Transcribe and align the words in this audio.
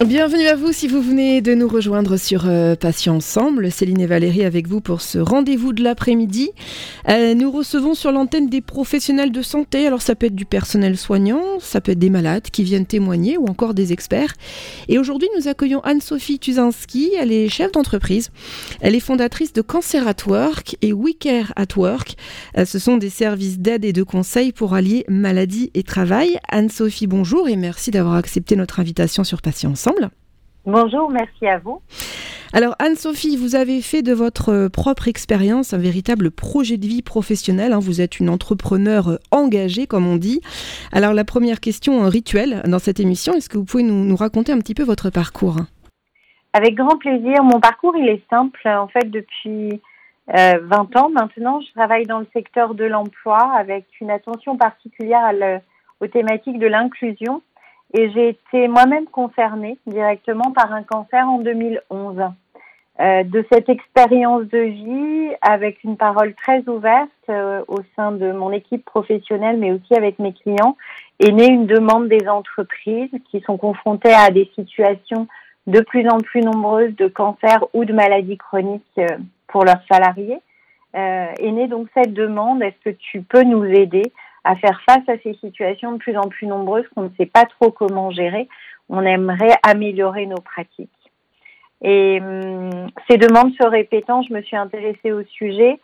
Bienvenue 0.00 0.48
à 0.48 0.56
vous 0.56 0.72
si 0.72 0.88
vous 0.88 1.00
venez 1.00 1.40
de 1.40 1.54
nous 1.54 1.68
rejoindre 1.68 2.16
sur 2.16 2.46
euh, 2.46 2.74
Patients 2.74 3.14
Ensemble. 3.14 3.70
Céline 3.70 4.00
et 4.00 4.06
Valérie 4.06 4.44
avec 4.44 4.66
vous 4.66 4.80
pour 4.80 5.00
ce 5.00 5.18
rendez-vous 5.18 5.72
de 5.72 5.84
l'après-midi. 5.84 6.50
Euh, 7.08 7.34
nous 7.34 7.50
recevons 7.50 7.94
sur 7.94 8.10
l'antenne 8.10 8.48
des 8.48 8.60
professionnels 8.60 9.30
de 9.30 9.40
santé. 9.40 9.86
Alors 9.86 10.02
ça 10.02 10.16
peut 10.16 10.26
être 10.26 10.34
du 10.34 10.46
personnel 10.46 10.98
soignant, 10.98 11.40
ça 11.60 11.80
peut 11.80 11.92
être 11.92 12.00
des 12.00 12.10
malades 12.10 12.50
qui 12.50 12.64
viennent 12.64 12.86
témoigner 12.86 13.38
ou 13.38 13.46
encore 13.46 13.72
des 13.72 13.92
experts. 13.92 14.34
Et 14.88 14.98
aujourd'hui 14.98 15.28
nous 15.38 15.46
accueillons 15.46 15.80
Anne-Sophie 15.84 16.40
Tuzinski. 16.40 17.12
Elle 17.18 17.30
est 17.30 17.48
chef 17.48 17.70
d'entreprise. 17.70 18.30
Elle 18.80 18.96
est 18.96 19.00
fondatrice 19.00 19.52
de 19.52 19.62
Cancer 19.62 20.08
at 20.08 20.26
Work 20.26 20.76
et 20.82 20.92
We 20.92 21.14
Care 21.18 21.52
at 21.54 21.76
Work. 21.76 22.16
Euh, 22.58 22.64
ce 22.64 22.80
sont 22.80 22.96
des 22.96 23.10
services 23.10 23.60
d'aide 23.60 23.84
et 23.84 23.92
de 23.92 24.02
conseil 24.02 24.50
pour 24.50 24.74
allier 24.74 25.04
maladie 25.08 25.70
et 25.72 25.84
travail. 25.84 26.36
Anne-Sophie, 26.50 27.06
bonjour 27.06 27.48
et 27.48 27.56
merci 27.56 27.92
d'avoir 27.92 28.16
accepté 28.16 28.56
notre 28.56 28.80
invitation 28.80 29.22
sur 29.22 29.40
Patients 29.40 29.83
Ensemble. 29.84 30.08
Bonjour, 30.64 31.10
merci 31.10 31.46
à 31.46 31.58
vous. 31.58 31.82
Alors 32.54 32.74
Anne-Sophie, 32.78 33.36
vous 33.36 33.54
avez 33.54 33.82
fait 33.82 34.00
de 34.00 34.14
votre 34.14 34.48
euh, 34.50 34.68
propre 34.70 35.08
expérience 35.08 35.74
un 35.74 35.78
véritable 35.78 36.30
projet 36.30 36.78
de 36.78 36.86
vie 36.86 37.02
professionnel. 37.02 37.74
Hein. 37.74 37.80
Vous 37.80 38.00
êtes 38.00 38.18
une 38.18 38.30
entrepreneur 38.30 39.08
euh, 39.08 39.16
engagée, 39.30 39.86
comme 39.86 40.06
on 40.06 40.16
dit. 40.16 40.40
Alors 40.90 41.12
la 41.12 41.24
première 41.24 41.60
question 41.60 42.08
rituelle 42.08 42.62
dans 42.66 42.78
cette 42.78 42.98
émission, 42.98 43.34
est-ce 43.34 43.50
que 43.50 43.58
vous 43.58 43.66
pouvez 43.66 43.82
nous, 43.82 44.16
raconter 44.16 44.52
un 44.52 44.58
petit 44.58 44.72
peu 44.72 44.84
votre 44.84 45.10
parcours? 45.10 45.56
Avec 46.54 46.76
grand 46.76 46.96
plaisir. 46.96 47.42
Mon 47.42 47.60
parcours, 47.60 47.94
il 47.96 48.08
est 48.08 48.22
simple. 48.30 48.66
En 48.66 48.88
fait, 48.88 49.10
depuis 49.10 49.82
20 50.28 50.36
euh, 50.36 50.98
ans 50.98 51.10
maintenant, 51.10 51.60
je 51.60 51.70
travaille 51.74 52.06
dans 52.06 52.20
le 52.20 52.26
secteur 52.32 52.74
de 52.74 52.84
l'emploi 52.84 53.52
avec 53.54 53.84
une 54.00 54.10
attention 54.10 54.56
particulière 54.56 55.30
aux 56.00 56.06
thématiques 56.06 56.58
de 56.58 56.68
l'inclusion 56.68 57.42
et 57.94 58.10
j'ai 58.10 58.30
été 58.30 58.68
moi-même 58.68 59.06
concernée 59.06 59.78
directement 59.86 60.50
par 60.50 60.72
un 60.72 60.82
cancer 60.82 61.26
en 61.26 61.38
2011. 61.38 62.22
Euh, 63.00 63.24
de 63.24 63.44
cette 63.50 63.68
expérience 63.68 64.44
de 64.44 64.58
vie, 64.58 65.34
avec 65.42 65.82
une 65.82 65.96
parole 65.96 66.32
très 66.34 66.62
ouverte 66.68 67.10
euh, 67.28 67.64
au 67.66 67.78
sein 67.96 68.12
de 68.12 68.30
mon 68.30 68.52
équipe 68.52 68.84
professionnelle, 68.84 69.56
mais 69.58 69.72
aussi 69.72 69.94
avec 69.96 70.20
mes 70.20 70.32
clients, 70.32 70.76
est 71.18 71.32
née 71.32 71.48
une 71.48 71.66
demande 71.66 72.08
des 72.08 72.28
entreprises 72.28 73.10
qui 73.30 73.40
sont 73.40 73.56
confrontées 73.56 74.14
à 74.14 74.30
des 74.30 74.48
situations 74.54 75.26
de 75.66 75.80
plus 75.80 76.08
en 76.08 76.18
plus 76.18 76.42
nombreuses 76.42 76.94
de 76.94 77.08
cancer 77.08 77.64
ou 77.72 77.84
de 77.84 77.92
maladies 77.92 78.38
chroniques 78.38 78.84
euh, 78.98 79.08
pour 79.48 79.64
leurs 79.64 79.82
salariés. 79.90 80.38
Est 80.96 81.50
née 81.50 81.66
donc 81.66 81.88
cette 81.92 82.12
demande, 82.12 82.62
est-ce 82.62 82.90
que 82.90 82.96
tu 82.96 83.22
peux 83.22 83.42
nous 83.42 83.64
aider 83.64 84.12
à 84.44 84.56
faire 84.56 84.80
face 84.88 85.08
à 85.08 85.18
ces 85.22 85.34
situations 85.34 85.92
de 85.92 85.98
plus 85.98 86.16
en 86.16 86.28
plus 86.28 86.46
nombreuses 86.46 86.86
qu'on 86.94 87.02
ne 87.02 87.14
sait 87.18 87.26
pas 87.26 87.44
trop 87.44 87.70
comment 87.70 88.10
gérer. 88.10 88.48
On 88.88 89.02
aimerait 89.02 89.56
améliorer 89.62 90.26
nos 90.26 90.40
pratiques. 90.40 90.90
Et 91.82 92.20
hum, 92.20 92.88
ces 93.08 93.16
demandes 93.18 93.52
se 93.60 93.66
répétant, 93.66 94.22
je 94.22 94.32
me 94.32 94.42
suis 94.42 94.56
intéressée 94.56 95.12
au 95.12 95.22
sujet 95.24 95.78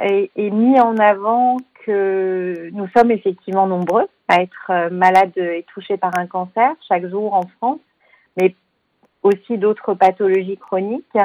et, 0.00 0.50
mis 0.50 0.80
en 0.80 0.96
avant 0.96 1.58
que 1.84 2.70
nous 2.72 2.88
sommes 2.96 3.10
effectivement 3.10 3.66
nombreux 3.66 4.06
à 4.28 4.42
être 4.42 4.70
euh, 4.70 4.90
malades 4.90 5.36
et 5.36 5.66
touchés 5.74 5.96
par 5.96 6.16
un 6.18 6.26
cancer 6.26 6.70
chaque 6.88 7.06
jour 7.06 7.34
en 7.34 7.42
France, 7.58 7.80
mais 8.36 8.54
aussi 9.22 9.58
d'autres 9.58 9.94
pathologies 9.94 10.56
chroniques. 10.56 11.18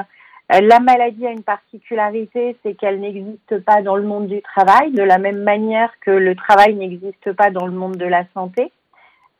Euh, 0.51 0.61
la 0.61 0.79
maladie 0.79 1.27
a 1.27 1.31
une 1.31 1.43
particularité, 1.43 2.55
c'est 2.63 2.73
qu'elle 2.75 3.01
n'existe 3.01 3.59
pas 3.65 3.81
dans 3.81 3.95
le 3.95 4.03
monde 4.03 4.27
du 4.27 4.41
travail, 4.41 4.91
de 4.91 5.03
la 5.03 5.17
même 5.17 5.43
manière 5.43 5.91
que 5.99 6.11
le 6.11 6.35
travail 6.35 6.75
n'existe 6.75 7.33
pas 7.33 7.49
dans 7.49 7.65
le 7.65 7.73
monde 7.73 7.97
de 7.97 8.05
la 8.05 8.23
santé. 8.33 8.71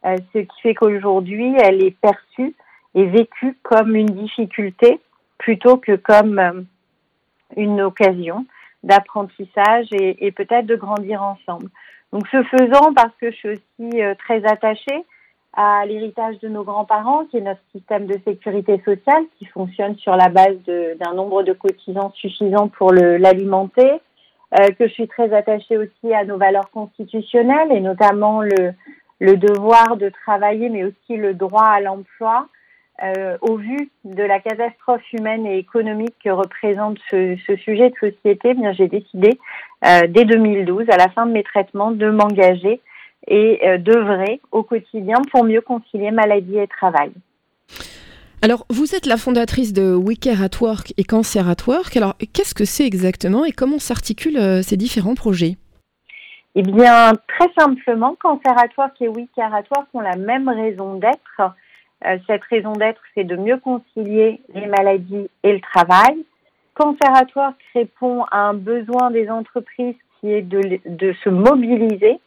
Euh, 0.06 0.18
ce 0.34 0.40
qui 0.40 0.62
fait 0.62 0.74
qu'aujourd'hui, 0.74 1.56
elle 1.60 1.84
est 1.84 1.96
perçue 2.00 2.54
et 2.94 3.06
vécue 3.06 3.58
comme 3.64 3.96
une 3.96 4.08
difficulté 4.08 5.00
plutôt 5.38 5.78
que 5.78 5.96
comme 5.96 6.40
euh, 6.40 6.62
une 7.56 7.82
occasion 7.82 8.46
d'apprentissage 8.84 9.88
et, 9.92 10.26
et 10.26 10.32
peut-être 10.32 10.66
de 10.66 10.76
grandir 10.76 11.24
ensemble. 11.24 11.70
Donc 12.12 12.28
ce 12.32 12.44
faisant, 12.44 12.94
parce 12.94 13.14
que 13.20 13.32
je 13.32 13.36
suis 13.36 13.50
aussi 13.50 14.02
très 14.20 14.46
attachée 14.46 15.06
à 15.58 15.84
l'héritage 15.88 16.38
de 16.40 16.48
nos 16.50 16.64
grands-parents, 16.64 17.26
qui 17.26 17.38
est 17.38 17.42
notre 17.42 17.62
système 17.76 18.06
de 18.06 18.20
sécurité 18.24 18.80
sociale, 18.86 19.24
qui 19.40 19.46
fonctionne 19.46 19.98
sur 19.98 20.16
la 20.16 20.30
base 20.30 20.58
d'un 20.68 21.14
nombre 21.16 21.42
de 21.42 21.52
cotisants 21.52 22.12
suffisant 22.12 22.68
pour 22.68 22.94
l'alimenter, 22.94 23.92
euh, 24.60 24.68
que 24.78 24.88
je 24.88 24.94
suis 24.94 25.08
très 25.08 25.34
attachée 25.34 25.76
aussi 25.78 26.14
à 26.14 26.26
nos 26.26 26.38
valeurs 26.38 26.70
constitutionnelles, 26.70 27.72
et 27.72 27.80
notamment 27.80 28.44
le, 28.44 29.36
devoir 29.36 29.98
de 29.98 30.10
travailler, 30.10 30.70
mais 30.70 30.84
aussi 30.84 31.18
le 31.18 31.34
droit 31.34 31.66
à 31.66 31.82
l'emploi. 31.82 32.48
Euh, 33.04 33.38
au 33.42 33.58
vu 33.58 33.90
de 34.06 34.24
la 34.24 34.40
catastrophe 34.40 35.12
humaine 35.14 35.46
et 35.46 35.58
économique 35.58 36.16
que 36.24 36.30
représente 36.30 36.98
ce, 37.10 37.36
ce 37.46 37.56
sujet 37.58 37.90
de 37.90 37.96
société, 37.96 38.50
eh 38.50 38.54
bien 38.54 38.74
j'ai 38.74 38.88
décidé 38.88 39.40
euh, 39.86 40.08
dès 40.08 40.26
2012, 40.26 40.86
à 40.90 40.98
la 40.98 41.08
fin 41.10 41.26
de 41.26 41.32
mes 41.32 41.44
traitements, 41.44 41.92
de 41.92 42.10
m'engager 42.10 42.80
et 43.26 43.60
euh, 43.66 43.78
d'œuvrer 43.78 44.42
au 44.52 44.64
quotidien 44.64 45.18
pour 45.32 45.44
mieux 45.44 45.62
concilier 45.62 46.12
maladie 46.12 46.58
et 46.58 46.68
travail. 46.68 47.12
Alors, 48.44 48.66
vous 48.70 48.94
êtes 48.94 49.08
la 49.08 49.18
fondatrice 49.18 49.74
de 49.74 49.96
We 49.96 50.20
Care 50.20 50.44
at 50.44 50.62
Work 50.62 50.94
et 50.98 51.04
Cancer 51.04 51.50
at 51.50 51.66
Work. 51.68 51.98
Alors, 51.98 52.16
qu'est-ce 52.34 52.54
que 52.54 52.66
c'est 52.66 52.86
exactement 52.86 53.46
et 53.46 53.52
comment 53.52 53.80
s'articulent 53.80 54.38
euh, 54.38 54.62
ces 54.62 54.78
différents 54.78 55.16
projets? 55.16 55.58
Eh 56.54 56.62
bien, 56.62 57.14
très 57.28 57.50
simplement, 57.58 58.16
Cancer 58.20 58.56
at 58.58 58.70
Work 58.78 59.02
et 59.02 59.08
We 59.08 59.26
Care 59.36 59.54
at 59.54 59.64
Work 59.76 59.88
ont 59.94 60.02
la 60.02 60.16
même 60.16 60.50
raison 60.50 60.96
d'être. 60.96 61.42
Euh, 62.06 62.18
cette 62.28 62.44
raison 62.44 62.74
d'être, 62.74 63.02
c'est 63.16 63.24
de 63.24 63.36
mieux 63.36 63.58
concilier 63.58 64.40
les 64.54 64.68
maladies 64.68 65.30
et 65.44 65.54
le 65.54 65.60
travail. 65.60 66.24
Cancer 66.76 67.10
at 67.16 67.28
Work 67.36 67.56
répond 67.74 68.24
à 68.32 68.50
un 68.50 68.54
besoin 68.54 69.10
des 69.10 69.30
entreprises 69.30 69.96
qui 70.20 70.32
est 70.32 70.44
de, 70.44 70.80
de 70.86 71.14
se 71.24 71.30
mobiliser 71.30 72.20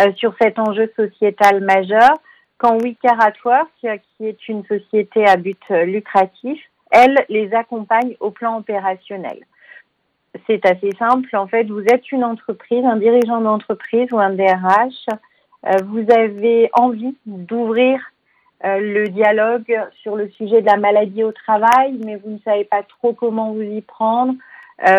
euh, 0.00 0.12
sur 0.14 0.34
cet 0.40 0.58
enjeu 0.58 0.90
sociétal 0.96 1.60
majeur, 1.62 2.12
quand 2.56 2.78
We 2.82 2.94
Care 3.02 3.20
at 3.20 3.34
Work, 3.44 3.68
qui 3.80 4.26
est 4.26 4.48
une 4.48 4.64
société 4.64 5.26
à 5.26 5.36
but 5.36 5.60
euh, 5.70 5.84
lucratif, 5.84 6.58
elle 6.90 7.24
les 7.28 7.52
accompagne 7.52 8.16
au 8.20 8.30
plan 8.30 8.58
opérationnel. 8.58 9.38
C'est 10.46 10.64
assez 10.64 10.92
simple. 10.98 11.36
En 11.36 11.46
fait, 11.46 11.64
vous 11.64 11.84
êtes 11.92 12.10
une 12.10 12.24
entreprise, 12.24 12.84
un 12.86 12.96
dirigeant 12.96 13.42
d'entreprise 13.42 14.10
ou 14.12 14.18
un 14.18 14.30
DRH. 14.30 15.06
Euh, 15.66 15.76
vous 15.84 16.06
avez 16.10 16.70
envie 16.72 17.14
d'ouvrir 17.26 18.00
le 18.64 19.08
dialogue 19.08 19.76
sur 20.02 20.14
le 20.14 20.28
sujet 20.30 20.60
de 20.60 20.66
la 20.66 20.76
maladie 20.76 21.24
au 21.24 21.32
travail, 21.32 21.98
mais 22.04 22.14
vous 22.14 22.30
ne 22.30 22.38
savez 22.44 22.62
pas 22.62 22.84
trop 22.84 23.12
comment 23.12 23.50
vous 23.50 23.60
y 23.60 23.80
prendre. 23.80 24.34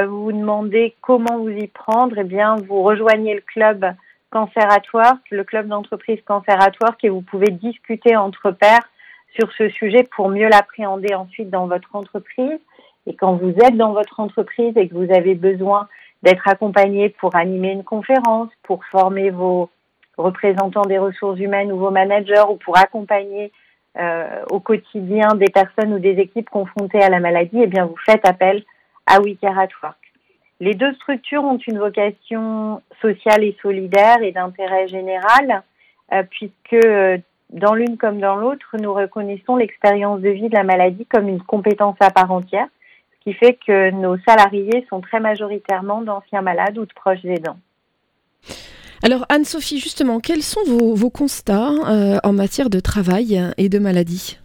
vous 0.06 0.25
vous 0.25 0.34
demandez 0.34 0.94
comment 1.00 1.38
vous 1.38 1.48
y 1.48 1.68
prendre. 1.68 2.18
Eh 2.18 2.25
bien, 2.25 2.58
vous 2.68 2.84
rejoignez 2.84 3.36
le 3.36 3.40
club 3.40 3.96
Cancer 4.33 4.66
at 4.67 4.81
Work, 4.95 5.19
le 5.29 5.44
club 5.44 5.67
d'entreprise 5.67 6.19
Cancer 6.25 6.59
at 6.59 6.71
Work, 6.81 7.03
et 7.03 7.09
vous 7.09 7.21
pouvez 7.21 7.51
discuter 7.51 8.16
entre 8.16 8.49
pairs 8.49 8.89
sur 9.39 9.51
ce 9.53 9.69
sujet 9.69 10.07
pour 10.16 10.27
mieux 10.29 10.49
l'appréhender 10.49 11.13
ensuite 11.13 11.51
dans 11.51 11.67
votre 11.67 11.95
entreprise. 11.95 12.59
Et 13.05 13.13
quand 13.16 13.35
vous 13.35 13.53
êtes 13.63 13.77
dans 13.77 13.94
votre 13.94 14.19
entreprise 14.19 14.75
et 14.75 14.88
que 14.88 14.95
vous 14.95 15.13
avez 15.13 15.35
besoin 15.35 15.88
d'être 16.23 16.47
accompagné 16.47 17.09
pour 17.09 17.35
animer 17.35 17.73
une 17.73 17.83
conférence, 17.83 18.49
pour 18.63 18.83
former 18.85 19.29
vos 19.29 19.69
représentants 20.17 20.88
des 20.88 20.97
ressources 20.97 21.39
humaines 21.39 21.71
ou 21.71 21.77
vos 21.77 21.91
managers 21.91 22.45
ou 22.50 22.55
pour 22.55 22.75
accompagner 22.75 23.51
euh, 24.00 24.44
au 24.50 24.59
quotidien 24.59 25.35
des 25.35 25.51
personnes 25.53 25.94
ou 25.94 26.00
des 26.00 26.17
équipes 26.19 26.50
confrontées 26.50 27.03
à 27.03 27.09
la 27.09 27.19
maladie, 27.19 27.61
eh 27.61 27.67
bien 27.67 27.85
vous 27.85 27.97
faites 28.03 28.27
appel 28.27 28.63
à 29.05 29.19
Work. 29.19 30.03
Les 30.59 30.75
deux 30.75 30.94
structures 30.96 31.44
ont 31.44 31.58
une 31.58 31.80
vocation 31.80 32.81
sociale 33.02 33.44
et 33.44 33.58
solidaire 33.62 34.22
et 34.22 34.31
d'intérêt 34.31 34.88
général, 34.88 35.63
euh, 36.13 36.24
puisque 36.30 36.86
euh, 36.86 37.18
dans 37.50 37.74
l'une 37.74 37.98
comme 37.98 38.19
dans 38.19 38.36
l'autre, 38.36 38.75
nous 38.80 38.94
reconnaissons 38.94 39.56
l'expérience 39.56 40.22
de 40.22 40.30
vie 40.30 40.50
de 40.50 40.56
la 40.56 40.63
maladie 40.63 41.06
comme 41.06 41.27
une 41.27 41.42
compétence 41.42 41.98
à 42.00 42.12
part 42.12 42.31
entière, 42.31 42.68
ce 43.12 43.24
qui 43.24 43.33
fait 43.33 43.57
que 43.66 43.92
nos 43.92 44.18
salariés 44.19 44.86
sont 44.89 45.01
très 45.01 45.19
majoritairement 45.19 46.01
d'anciens 46.01 46.42
malades 46.42 46.77
ou 46.77 46.86
de 46.86 46.94
proches 46.94 47.25
aidants. 47.25 47.57
Alors 49.01 49.25
Anne-Sophie, 49.27 49.80
justement, 49.80 50.19
quels 50.19 50.44
sont 50.44 50.62
vos, 50.66 51.10
constats 51.10 51.72
euh, 51.89 52.19
en 52.24 52.31
matière 52.31 52.69
de 52.69 52.80
travail 52.80 53.42
et 53.57 53.68
de 53.68 53.80
maladie? 53.80 54.39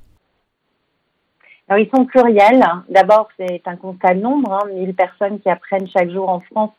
Alors, 1.68 1.84
ils 1.84 1.90
sont 1.94 2.06
pluriels. 2.06 2.64
D'abord, 2.88 3.28
c'est 3.36 3.60
un 3.66 3.76
constat 3.76 4.14
de 4.14 4.20
nombre, 4.20 4.52
hein, 4.54 4.68
1000 4.72 4.94
personnes 4.94 5.38
qui 5.40 5.50
apprennent 5.50 5.88
chaque 5.88 6.10
jour 6.10 6.28
en 6.28 6.40
France 6.40 6.72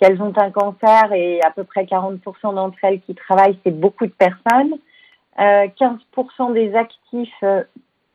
qu'elles 0.00 0.20
ont 0.20 0.32
un 0.36 0.50
cancer 0.50 1.12
et 1.12 1.40
à 1.42 1.50
peu 1.50 1.64
près 1.64 1.84
40% 1.84 2.54
d'entre 2.54 2.76
elles 2.82 3.00
qui 3.00 3.14
travaillent, 3.14 3.58
c'est 3.64 3.78
beaucoup 3.78 4.06
de 4.06 4.12
personnes. 4.12 4.74
Euh, 5.38 5.66
15% 5.78 6.52
des 6.52 6.74
actifs 6.74 7.30
euh, 7.42 7.62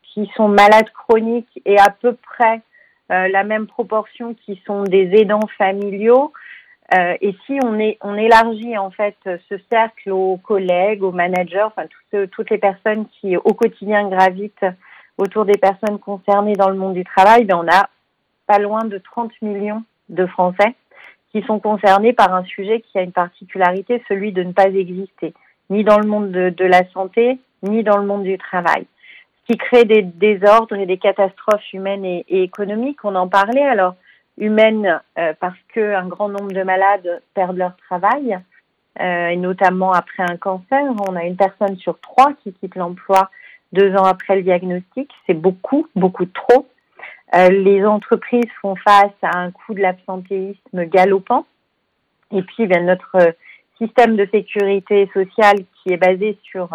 qui 0.02 0.30
sont 0.36 0.48
malades 0.48 0.90
chroniques 0.90 1.60
et 1.64 1.78
à 1.78 1.90
peu 1.90 2.14
près 2.14 2.60
euh, 3.10 3.28
la 3.28 3.42
même 3.42 3.66
proportion 3.66 4.34
qui 4.34 4.60
sont 4.66 4.84
des 4.84 5.10
aidants 5.14 5.48
familiaux. 5.58 6.32
Euh, 6.94 7.16
et 7.20 7.34
si 7.46 7.58
on 7.64 8.16
élargit 8.16 8.76
en 8.76 8.90
fait 8.90 9.16
ce 9.24 9.54
cercle 9.70 10.10
aux 10.10 10.36
collègues, 10.36 11.02
aux 11.02 11.12
managers, 11.12 11.62
enfin 11.62 11.84
toutes 12.10 12.50
les 12.50 12.58
personnes 12.58 13.06
qui 13.20 13.36
au 13.36 13.54
quotidien 13.54 14.08
gravitent 14.08 14.66
autour 15.18 15.44
des 15.44 15.58
personnes 15.58 15.98
concernées 15.98 16.54
dans 16.54 16.68
le 16.68 16.76
monde 16.76 16.94
du 16.94 17.04
travail, 17.04 17.44
ben 17.44 17.56
on 17.56 17.68
a 17.68 17.88
pas 18.46 18.58
loin 18.58 18.84
de 18.84 18.98
30 18.98 19.30
millions 19.42 19.82
de 20.08 20.26
Français 20.26 20.74
qui 21.30 21.42
sont 21.42 21.60
concernés 21.60 22.12
par 22.12 22.34
un 22.34 22.44
sujet 22.44 22.80
qui 22.80 22.98
a 22.98 23.02
une 23.02 23.12
particularité, 23.12 24.02
celui 24.08 24.32
de 24.32 24.42
ne 24.42 24.52
pas 24.52 24.66
exister, 24.66 25.32
ni 25.70 25.82
dans 25.82 25.98
le 25.98 26.06
monde 26.06 26.30
de, 26.30 26.64
la 26.64 26.86
santé, 26.90 27.38
ni 27.62 27.82
dans 27.82 27.96
le 27.96 28.06
monde 28.06 28.24
du 28.24 28.36
travail. 28.36 28.86
Ce 29.40 29.52
qui 29.52 29.58
crée 29.58 29.84
des 29.84 30.02
désordres 30.02 30.76
et 30.76 30.86
des 30.86 30.98
catastrophes 30.98 31.72
humaines 31.72 32.04
et, 32.04 32.24
et 32.28 32.42
économiques, 32.42 33.04
on 33.04 33.14
en 33.14 33.28
parlait. 33.28 33.62
Alors, 33.62 33.94
humaines 34.38 35.00
euh, 35.18 35.32
parce 35.40 35.58
qu'un 35.74 36.06
grand 36.06 36.28
nombre 36.28 36.52
de 36.52 36.62
malades 36.62 37.22
perdent 37.34 37.56
leur 37.56 37.76
travail, 37.76 38.38
euh, 39.00 39.28
et 39.28 39.36
notamment 39.36 39.92
après 39.92 40.22
un 40.22 40.36
cancer. 40.36 40.82
On 41.08 41.16
a 41.16 41.24
une 41.24 41.36
personne 41.36 41.76
sur 41.78 41.98
trois 42.00 42.32
qui 42.42 42.52
quitte 42.52 42.76
l'emploi 42.76 43.30
deux 43.72 43.94
ans 43.94 44.04
après 44.04 44.36
le 44.36 44.42
diagnostic. 44.42 45.10
C'est 45.26 45.34
beaucoup, 45.34 45.86
beaucoup 45.94 46.26
trop. 46.26 46.68
Euh, 47.34 47.48
les 47.48 47.84
entreprises 47.84 48.50
font 48.60 48.76
face 48.76 49.12
à 49.22 49.38
un 49.38 49.50
coût 49.50 49.74
de 49.74 49.80
l'absentéisme 49.80 50.84
galopant. 50.84 51.46
Et 52.30 52.42
puis, 52.42 52.66
bien, 52.66 52.82
notre 52.82 53.34
système 53.78 54.16
de 54.16 54.26
sécurité 54.30 55.10
sociale 55.12 55.58
qui 55.82 55.92
est 55.92 55.96
basé 55.96 56.38
sur 56.42 56.68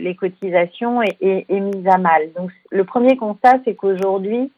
les 0.00 0.14
cotisations 0.14 1.02
est, 1.02 1.50
mis 1.50 1.88
à 1.88 1.98
mal. 1.98 2.32
Donc, 2.36 2.50
le 2.70 2.84
premier 2.84 3.16
constat, 3.16 3.58
c'est 3.64 3.74
qu'aujourd'hui, 3.74 4.50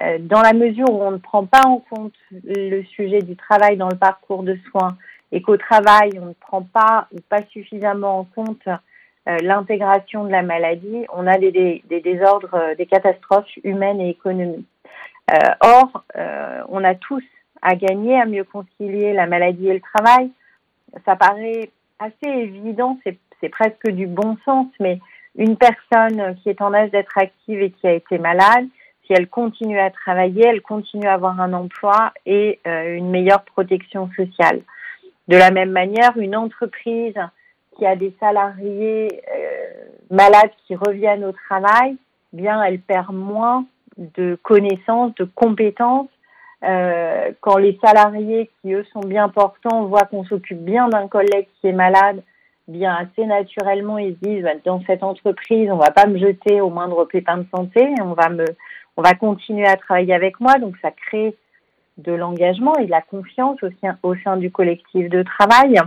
euh, 0.00 0.18
dans 0.18 0.42
la 0.42 0.52
mesure 0.52 0.90
où 0.90 1.02
on 1.02 1.12
ne 1.12 1.18
prend 1.18 1.46
pas 1.46 1.62
en 1.66 1.78
compte 1.78 2.14
le 2.32 2.82
sujet 2.82 3.20
du 3.20 3.36
travail 3.36 3.76
dans 3.76 3.88
le 3.88 3.96
parcours 3.96 4.42
de 4.42 4.58
soins 4.70 4.96
et 5.30 5.40
qu'au 5.40 5.56
travail, 5.56 6.10
on 6.20 6.26
ne 6.26 6.32
prend 6.32 6.62
pas 6.62 7.06
ou 7.12 7.20
pas 7.28 7.42
suffisamment 7.50 8.20
en 8.20 8.24
compte 8.24 8.66
euh, 8.66 8.76
l'intégration 9.26 10.24
de 10.24 10.30
la 10.30 10.42
maladie, 10.42 11.06
on 11.12 11.26
a 11.26 11.38
des, 11.38 11.82
désordres, 11.88 12.54
euh, 12.54 12.74
des 12.74 12.86
catastrophes 12.86 13.56
humaines 13.62 14.00
et 14.00 14.10
économiques. 14.10 14.66
or, 15.60 16.04
on 16.68 16.84
a 16.84 16.94
tous 16.94 17.24
à 17.62 17.74
gagner 17.76 18.20
à 18.20 18.26
mieux 18.26 18.44
concilier 18.44 19.14
la 19.14 19.26
maladie 19.26 19.68
et 19.68 19.74
le 19.74 19.80
travail. 19.80 20.30
Ça 21.06 21.16
paraît 21.16 21.70
assez 21.98 22.28
évident, 22.28 22.98
c'est 23.04 23.48
presque 23.48 23.88
du 23.90 24.06
bon 24.06 24.36
sens, 24.44 24.66
mais 24.80 25.00
une 25.36 25.56
personne 25.56 26.36
qui 26.42 26.50
est 26.50 26.60
en 26.60 26.72
âge 26.74 26.90
d'être 26.90 27.16
active 27.16 27.60
et 27.60 27.70
qui 27.70 27.86
a 27.86 27.92
été 27.92 28.18
malade, 28.18 28.66
si 29.06 29.12
elle 29.12 29.28
continue 29.28 29.78
à 29.78 29.90
travailler, 29.90 30.46
elle 30.46 30.62
continue 30.62 31.06
à 31.06 31.14
avoir 31.14 31.40
un 31.40 31.52
emploi 31.52 32.12
et 32.24 32.58
euh, 32.66 32.96
une 32.96 33.10
meilleure 33.10 33.44
protection 33.44 34.08
sociale. 34.16 34.62
De 35.28 35.36
la 35.36 35.50
même 35.50 35.70
manière, 35.70 36.16
une 36.16 36.36
entreprise 36.36 37.14
qui 37.76 37.86
a 37.86 37.96
des 37.96 38.14
salariés 38.20 39.22
euh, 39.34 39.84
malades 40.10 40.50
qui 40.66 40.74
reviennent 40.74 41.24
au 41.24 41.32
travail, 41.32 41.96
bien, 42.32 42.62
elle 42.62 42.80
perd 42.80 43.14
moins 43.14 43.64
de 43.96 44.38
connaissances, 44.42 45.14
de 45.14 45.24
compétences. 45.24 46.08
Euh, 46.62 47.32
quand 47.40 47.58
les 47.58 47.78
salariés 47.84 48.50
qui 48.60 48.72
eux 48.72 48.84
sont 48.92 49.00
bien 49.00 49.28
portants 49.28 49.84
voient 49.84 50.04
qu'on 50.04 50.24
s'occupe 50.24 50.64
bien 50.64 50.88
d'un 50.88 51.08
collègue 51.08 51.46
qui 51.60 51.68
est 51.68 51.72
malade, 51.72 52.22
bien 52.66 52.94
assez 52.94 53.26
naturellement 53.26 53.98
ils 53.98 54.14
se 54.14 54.20
disent 54.20 54.44
bah, 54.44 54.52
dans 54.64 54.80
cette 54.86 55.02
entreprise 55.02 55.70
on 55.70 55.76
va 55.76 55.90
pas 55.90 56.06
me 56.06 56.16
jeter 56.16 56.62
au 56.62 56.70
moindre 56.70 57.04
pépin 57.04 57.36
de 57.36 57.46
santé, 57.54 57.86
on 58.00 58.14
va 58.14 58.30
me 58.30 58.46
on 58.96 59.02
va 59.02 59.14
continuer 59.14 59.66
à 59.66 59.76
travailler 59.76 60.14
avec 60.14 60.40
moi. 60.40 60.58
Donc, 60.58 60.76
ça 60.80 60.90
crée 60.90 61.34
de 61.98 62.12
l'engagement 62.12 62.76
et 62.76 62.86
de 62.86 62.90
la 62.90 63.02
confiance 63.02 63.62
au 63.62 63.68
sein, 63.80 63.98
au 64.02 64.14
sein 64.16 64.36
du 64.36 64.50
collectif 64.50 65.08
de 65.08 65.22
travail. 65.22 65.80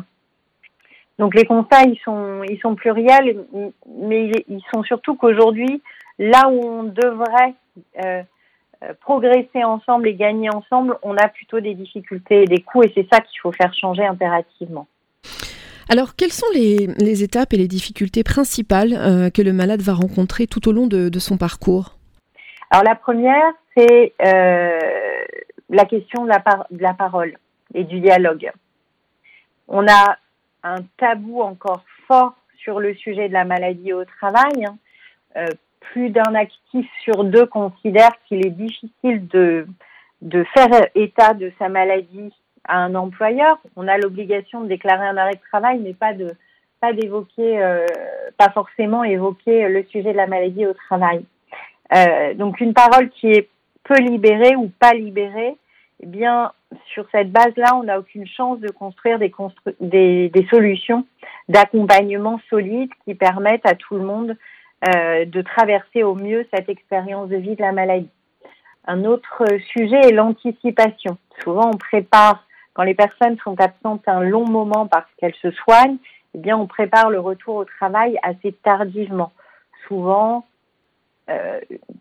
Donc, 1.20 1.34
les 1.36 1.46
constats, 1.46 1.84
ils 1.84 2.00
sont, 2.04 2.44
ils 2.44 2.60
sont 2.60 2.76
pluriels, 2.76 3.46
mais 3.88 4.32
ils 4.48 4.64
sont 4.74 4.84
surtout 4.84 5.16
qu'aujourd'hui, 5.16 5.82
là 6.20 6.50
où 6.50 6.64
on 6.64 6.84
devrait 6.84 7.54
euh, 8.04 8.22
euh, 8.84 8.94
progresser 9.02 9.64
ensemble 9.64 10.08
et 10.08 10.14
gagner 10.14 10.50
ensemble, 10.54 10.98
on 11.02 11.18
a 11.18 11.28
plutôt 11.28 11.60
des 11.60 11.74
difficultés 11.74 12.44
et 12.44 12.46
des 12.46 12.62
coûts, 12.62 12.84
et 12.84 12.92
c'est 12.94 13.08
ça 13.12 13.22
qu'il 13.22 13.40
faut 13.42 13.52
faire 13.52 13.74
changer 13.74 14.06
impérativement. 14.06 14.88
Alors, 15.90 16.16
quelles 16.16 16.34
sont 16.34 16.48
les, 16.54 16.88
les 17.00 17.24
étapes 17.24 17.54
et 17.54 17.58
les 17.58 17.68
difficultés 17.68 18.24
principales 18.24 18.94
euh, 18.94 19.30
que 19.30 19.42
le 19.42 19.54
malade 19.54 19.82
va 19.82 19.94
rencontrer 19.94 20.46
tout 20.46 20.68
au 20.68 20.72
long 20.72 20.86
de, 20.86 21.10
de 21.10 21.20
son 21.20 21.38
parcours? 21.38 21.98
Alors 22.70 22.84
la 22.84 22.96
première, 22.96 23.54
c'est 23.76 24.14
euh, 24.26 24.80
la 25.70 25.86
question 25.86 26.26
de 26.26 26.30
la, 26.30 26.44
de 26.70 26.82
la 26.82 26.94
parole 26.94 27.38
et 27.74 27.86
du 27.86 28.02
dialogue. 28.02 28.52
On 29.70 29.88
a 29.88 30.18
un 30.64 30.78
tabou 30.98 31.42
encore 31.42 31.84
fort 32.08 32.36
sur 32.58 32.80
le 32.80 32.94
sujet 32.96 33.28
de 33.28 33.34
la 33.34 33.46
maladie 33.46 33.94
au 33.94 34.06
travail. 34.06 34.66
Hein. 34.66 34.78
Euh, 35.38 35.48
plus 35.80 36.10
d'un 36.10 36.36
actif 36.36 36.86
sur 37.04 37.24
deux 37.24 37.46
considère 37.46 38.12
qu'il 38.28 38.46
est 38.46 38.52
difficile 38.52 39.28
de, 39.28 39.66
faire 40.54 40.88
état 40.96 41.34
de 41.34 41.52
sa 41.58 41.70
maladie 41.70 42.34
à 42.66 42.80
un 42.80 42.96
employeur. 42.96 43.58
On 43.76 43.88
a 43.88 43.98
l'obligation 43.98 44.62
de 44.62 44.68
déclarer 44.68 45.08
un 45.08 45.18
arrêt 45.18 45.36
de 45.36 45.50
travail, 45.50 45.80
mais 45.80 45.94
pas 45.94 46.14
de 46.14 46.34
d'évoquer, 46.94 47.62
euh, 47.62 47.86
pas 48.38 48.50
forcément 48.50 49.04
évoquer 49.04 49.68
le 49.68 49.84
sujet 49.86 50.12
de 50.12 50.18
la 50.18 50.28
maladie 50.28 50.66
au 50.66 50.74
travail. 50.74 51.26
Euh, 51.94 52.34
donc 52.34 52.60
une 52.60 52.74
parole 52.74 53.10
qui 53.10 53.32
est 53.32 53.50
peu 53.84 53.98
libérée 53.98 54.56
ou 54.56 54.70
pas 54.80 54.94
libérée, 54.94 55.56
eh 56.02 56.06
bien 56.06 56.52
sur 56.94 57.06
cette 57.12 57.32
base-là, 57.32 57.76
on 57.76 57.84
n'a 57.84 58.00
aucune 58.00 58.28
chance 58.28 58.60
de 58.60 58.70
construire 58.70 59.20
des, 59.20 60.48
solutions 60.50 61.06
d'accompagnement 61.48 62.40
solides 62.50 62.92
qui 63.06 63.16
permettent 63.16 63.66
à 63.66 63.76
tout 63.76 63.96
le 63.96 64.04
monde 64.04 64.36
euh, 64.88 65.26
de 65.26 65.42
traverser 65.42 66.04
au 66.04 66.14
mieux 66.14 66.46
cette 66.54 66.70
expérience 66.70 67.30
de 67.30 67.38
vie 67.38 67.56
de 67.56 67.62
la 67.62 67.72
maladie. 67.72 68.10
Un 68.86 69.06
autre 69.06 69.44
sujet 69.74 70.00
est 70.02 70.12
l'anticipation. 70.12 71.18
Souvent, 71.44 71.72
on 71.74 71.78
prépare, 71.78 72.46
quand 72.74 72.84
les 72.84 72.94
personnes 72.94 73.38
sont 73.44 73.60
absentes 73.60 74.08
un 74.08 74.22
long 74.22 74.48
moment 74.48 74.88
parce 74.88 75.10
qu'elles 75.18 75.36
se 75.42 75.52
soignent, 75.52 75.98
eh 76.36 76.38
bien, 76.38 76.58
on 76.58 76.68
prépare 76.68 77.10
le 77.10 77.20
retour 77.20 77.56
au 77.56 77.66
travail 77.66 78.18
assez 78.24 78.52
tardivement. 78.64 79.32
Souvent, 79.88 80.46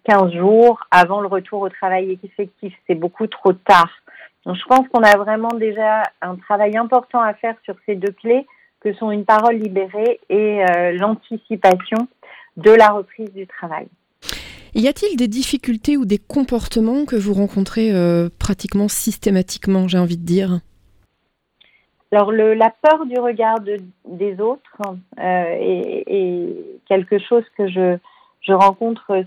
15 0.04 0.32
jours 0.32 0.80
avant 0.90 1.20
le 1.20 1.26
retour 1.26 1.60
au 1.60 1.68
travail 1.68 2.18
effectif. 2.22 2.72
C'est 2.86 2.94
beaucoup 2.94 3.26
trop 3.26 3.52
tard. 3.52 3.90
Donc 4.44 4.56
je 4.56 4.64
pense 4.64 4.86
qu'on 4.88 5.02
a 5.02 5.16
vraiment 5.16 5.48
déjà 5.48 6.02
un 6.22 6.36
travail 6.36 6.76
important 6.76 7.20
à 7.20 7.34
faire 7.34 7.56
sur 7.64 7.74
ces 7.84 7.96
deux 7.96 8.12
clés 8.12 8.46
que 8.80 8.94
sont 8.94 9.10
une 9.10 9.24
parole 9.24 9.56
libérée 9.56 10.20
et 10.28 10.64
euh, 10.64 10.92
l'anticipation 10.92 12.06
de 12.56 12.70
la 12.70 12.88
reprise 12.88 13.32
du 13.32 13.46
travail. 13.46 13.88
Y 14.74 14.88
a-t-il 14.88 15.16
des 15.16 15.26
difficultés 15.26 15.96
ou 15.96 16.04
des 16.04 16.18
comportements 16.18 17.04
que 17.06 17.16
vous 17.16 17.34
rencontrez 17.34 17.92
euh, 17.92 18.28
pratiquement 18.38 18.88
systématiquement, 18.88 19.88
j'ai 19.88 19.98
envie 19.98 20.18
de 20.18 20.24
dire? 20.24 20.60
Alors 22.12 22.30
le, 22.30 22.54
la 22.54 22.72
peur 22.82 23.04
du 23.06 23.18
regard 23.18 23.60
de, 23.60 23.78
des 24.06 24.40
autres 24.40 24.80
euh, 25.18 25.22
est, 25.22 26.04
est, 26.06 26.80
quelque 26.88 27.18
chose 27.18 27.44
que 27.58 27.68
je 27.68 27.98
je 28.46 28.52
rencontre 28.52 29.24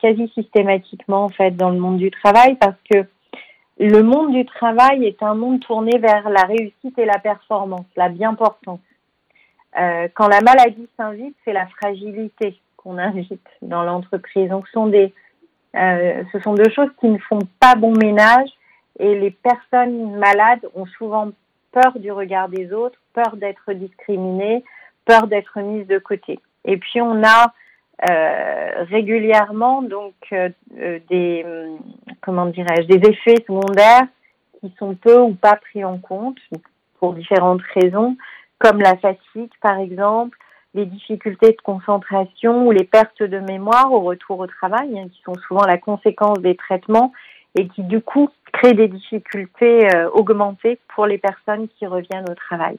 quasi 0.00 0.28
systématiquement 0.34 1.24
en 1.24 1.28
fait 1.28 1.52
dans 1.52 1.70
le 1.70 1.78
monde 1.78 1.98
du 1.98 2.10
travail 2.10 2.56
parce 2.56 2.76
que 2.90 3.04
le 3.78 4.02
monde 4.02 4.32
du 4.32 4.44
travail 4.44 5.06
est 5.06 5.22
un 5.22 5.34
monde 5.34 5.60
tourné 5.60 5.98
vers 5.98 6.28
la 6.28 6.42
réussite 6.42 6.98
et 6.98 7.06
la 7.06 7.18
performance, 7.18 7.86
la 7.96 8.08
bien-portance. 8.10 8.80
Euh, 9.78 10.08
quand 10.14 10.28
la 10.28 10.40
maladie 10.40 10.88
s'invite, 10.96 11.34
c'est 11.44 11.52
la 11.52 11.66
fragilité 11.66 12.58
qu'on 12.76 12.98
invite 12.98 13.46
dans 13.62 13.82
l'entreprise. 13.82 14.50
Donc, 14.50 14.66
ce 14.66 14.72
sont, 14.72 14.86
des, 14.86 15.14
euh, 15.76 16.22
ce 16.32 16.40
sont 16.40 16.54
deux 16.54 16.70
choses 16.70 16.90
qui 17.00 17.08
ne 17.08 17.18
font 17.18 17.40
pas 17.58 17.74
bon 17.74 17.94
ménage 17.96 18.50
et 18.98 19.18
les 19.18 19.30
personnes 19.30 20.16
malades 20.16 20.66
ont 20.74 20.86
souvent 20.86 21.30
peur 21.72 21.98
du 21.98 22.12
regard 22.12 22.48
des 22.48 22.72
autres, 22.72 22.98
peur 23.14 23.36
d'être 23.36 23.72
discriminées, 23.72 24.62
peur 25.06 25.26
d'être 25.26 25.58
mises 25.60 25.86
de 25.86 25.98
côté. 25.98 26.38
Et 26.66 26.76
puis, 26.76 27.00
on 27.00 27.22
a 27.24 27.54
euh, 28.08 28.84
régulièrement 28.84 29.82
donc 29.82 30.14
euh, 30.32 30.48
euh, 30.78 31.00
des 31.10 31.44
comment 32.22 32.46
dirais-je 32.46 32.86
des 32.86 33.10
effets 33.10 33.44
secondaires 33.46 34.06
qui 34.58 34.72
sont 34.78 34.94
peu 34.94 35.20
ou 35.20 35.34
pas 35.34 35.56
pris 35.56 35.84
en 35.84 35.98
compte 35.98 36.38
pour 36.98 37.12
différentes 37.12 37.60
raisons 37.74 38.16
comme 38.58 38.78
la 38.78 38.96
fatigue 38.96 39.50
par 39.60 39.78
exemple 39.78 40.38
les 40.72 40.86
difficultés 40.86 41.50
de 41.50 41.60
concentration 41.62 42.66
ou 42.66 42.70
les 42.70 42.84
pertes 42.84 43.22
de 43.22 43.38
mémoire 43.38 43.92
au 43.92 44.00
retour 44.00 44.38
au 44.38 44.46
travail 44.46 44.98
hein, 44.98 45.08
qui 45.12 45.20
sont 45.22 45.38
souvent 45.46 45.66
la 45.66 45.76
conséquence 45.76 46.38
des 46.38 46.56
traitements 46.56 47.12
et 47.54 47.68
qui 47.68 47.82
du 47.82 48.00
coup 48.00 48.30
créent 48.50 48.72
des 48.72 48.88
difficultés 48.88 49.88
augmentées 50.14 50.78
pour 50.94 51.04
les 51.04 51.18
personnes 51.18 51.68
qui 51.76 51.86
reviennent 51.86 52.30
au 52.30 52.34
travail. 52.34 52.78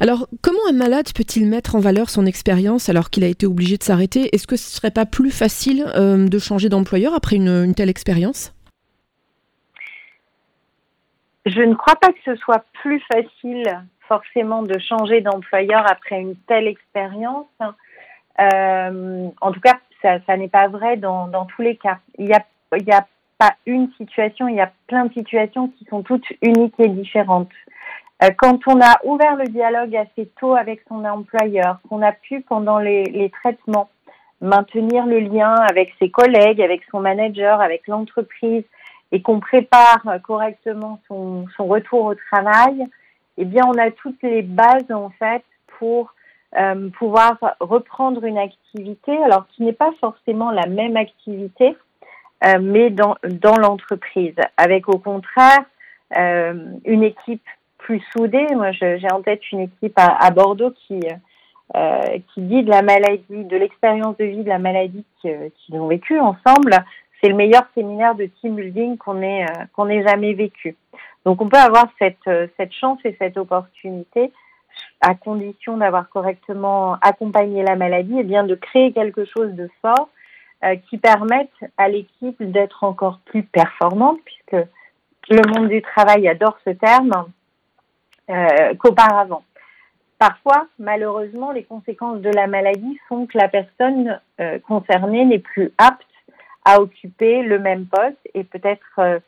Alors, 0.00 0.26
comment 0.42 0.58
un 0.68 0.74
malade 0.74 1.06
peut-il 1.14 1.48
mettre 1.48 1.74
en 1.74 1.80
valeur 1.80 2.10
son 2.10 2.26
expérience 2.26 2.88
alors 2.88 3.08
qu'il 3.08 3.24
a 3.24 3.28
été 3.28 3.46
obligé 3.46 3.78
de 3.78 3.82
s'arrêter? 3.82 4.28
Est-ce 4.34 4.46
que 4.46 4.56
ce 4.56 4.76
serait 4.76 4.90
pas 4.90 5.06
plus 5.06 5.30
facile 5.30 5.86
euh, 5.96 6.28
de 6.28 6.38
changer 6.38 6.68
d'employeur 6.68 7.14
après 7.14 7.36
une, 7.36 7.74
telle 7.74 7.88
expérience? 7.88 8.54
Je 11.46 11.62
ne 11.62 11.74
crois 11.74 11.96
pas 11.96 12.12
que 12.12 12.18
ce 12.24 12.34
soit 12.36 12.64
plus 12.82 13.00
facile 13.12 13.64
forcément 14.00 14.62
de 14.62 14.78
changer 14.78 15.20
d'employeur 15.20 15.84
après 15.90 16.20
une 16.20 16.36
telle 16.46 16.66
expérience. 16.66 17.46
Euh, 18.38 19.28
en 19.40 19.52
tout 19.52 19.60
cas, 19.60 19.78
ça, 20.02 20.36
n'est 20.36 20.48
pas 20.48 20.68
vrai 20.68 20.96
dans, 20.96 21.46
tous 21.46 21.62
les 21.62 21.76
cas. 21.76 21.98
Il 22.18 22.26
y 22.26 22.34
a, 22.34 22.44
il 22.76 22.84
y 22.84 22.92
a 22.92 23.06
pas 23.38 23.54
une 23.64 23.90
situation, 23.96 24.48
il 24.48 24.56
y 24.56 24.60
a 24.60 24.70
plein 24.86 25.06
de 25.06 25.12
situations 25.12 25.68
qui 25.68 25.84
sont 25.86 26.02
toutes 26.02 26.26
uniques 26.42 26.78
et 26.78 26.88
différentes. 26.88 27.50
Euh, 28.22 28.30
quand 28.36 28.60
on 28.66 28.80
a 28.80 28.98
ouvert 29.04 29.36
le 29.36 29.44
dialogue 29.44 29.94
assez 29.94 30.30
tôt 30.40 30.54
avec 30.54 30.80
son 30.88 31.04
employeur, 31.04 31.78
qu'on 31.88 32.02
a 32.02 32.12
pu 32.12 32.40
pendant 32.40 32.78
les, 32.78 33.30
traitements 33.42 33.90
maintenir 34.40 35.06
le 35.06 35.18
lien 35.20 35.54
avec 35.70 35.94
ses 35.98 36.10
collègues, 36.10 36.60
avec 36.60 36.82
son 36.90 37.00
manager, 37.00 37.60
avec 37.60 37.86
l'entreprise, 37.88 38.64
et 39.12 39.22
qu'on 39.22 39.40
prépare 39.40 40.02
correctement 40.22 41.00
son, 41.08 41.46
retour 41.58 42.04
au 42.04 42.14
travail, 42.14 42.86
eh 43.38 43.44
bien, 43.44 43.64
on 43.66 43.78
a 43.78 43.90
toutes 43.90 44.22
les 44.22 44.42
bases 44.42 44.90
en 44.90 45.10
fait 45.10 45.44
pour 45.78 46.14
euh, 46.56 46.88
pouvoir 46.90 47.36
reprendre 47.60 48.24
une 48.24 48.38
activité, 48.38 49.16
alors 49.24 49.46
qui 49.48 49.62
n'est 49.62 49.72
pas 49.72 49.92
forcément 50.00 50.50
la 50.50 50.66
même 50.66 50.96
activité, 50.96 51.76
euh, 52.44 52.58
mais 52.60 52.90
dans, 52.90 53.16
l'entreprise, 53.58 54.34
avec 54.56 54.88
au 54.88 54.98
contraire 54.98 55.64
euh, 56.16 56.54
une 56.84 57.02
équipe 57.02 57.46
plus 57.86 58.02
soudée. 58.16 58.46
Moi, 58.54 58.72
j'ai 58.72 59.10
en 59.12 59.22
tête 59.22 59.40
une 59.52 59.60
équipe 59.60 59.96
à, 59.96 60.30
Bordeaux 60.32 60.72
qui 60.86 61.00
euh, 61.74 62.18
qui 62.32 62.42
dit 62.42 62.62
de 62.62 62.70
la 62.70 62.82
maladie, 62.82 63.44
de 63.44 63.56
l'expérience 63.56 64.16
de 64.16 64.24
vie 64.24 64.42
de 64.42 64.48
la 64.48 64.58
maladie 64.58 65.04
qu'ils 65.20 65.80
ont 65.80 65.86
vécue 65.86 66.18
ensemble. 66.18 66.84
C'est 67.20 67.28
le 67.28 67.36
meilleur 67.36 67.62
séminaire 67.74 68.14
de 68.14 68.26
team 68.40 68.56
building 68.56 68.98
qu'on 68.98 69.22
ait 69.22 69.44
euh, 69.44 69.64
qu'on 69.74 69.88
ait 69.88 70.02
jamais 70.02 70.34
vécu. 70.34 70.76
Donc, 71.24 71.40
on 71.40 71.48
peut 71.48 71.58
avoir 71.58 71.86
cette 72.00 72.28
cette 72.56 72.72
chance 72.72 72.98
et 73.04 73.16
cette 73.20 73.36
opportunité 73.36 74.32
à 75.00 75.14
condition 75.14 75.76
d'avoir 75.76 76.08
correctement 76.08 76.96
accompagné 77.00 77.62
la 77.62 77.76
maladie, 77.76 78.18
et 78.18 78.24
bien 78.24 78.44
de 78.44 78.54
créer 78.54 78.92
quelque 78.92 79.24
chose 79.24 79.52
de 79.52 79.70
fort 79.80 80.08
euh, 80.64 80.74
qui 80.88 80.98
permette 80.98 81.52
à 81.76 81.88
l'équipe 81.88 82.42
d'être 82.42 82.82
encore 82.82 83.20
plus 83.26 83.44
performante, 83.44 84.18
puisque 84.24 84.66
le 85.28 85.42
monde 85.52 85.68
du 85.68 85.82
travail 85.82 86.28
adore 86.28 86.58
ce 86.64 86.70
terme, 86.70 87.26
euh, 88.30 88.74
qu'auparavant. 88.74 89.44
Parfois, 90.18 90.66
malheureusement, 90.78 91.52
les 91.52 91.64
conséquences 91.64 92.20
de 92.20 92.30
la 92.30 92.46
maladie 92.46 92.98
font 93.08 93.26
que 93.26 93.36
la 93.36 93.48
personne 93.48 94.20
euh, 94.40 94.58
concernée 94.60 95.24
n'est 95.24 95.38
plus 95.38 95.72
apte 95.78 96.02
à 96.64 96.80
occuper 96.80 97.42
le 97.42 97.58
même 97.58 97.86
poste 97.86 98.18
et 98.34 98.42
peut-être 98.42 98.98
euh, 98.98 99.18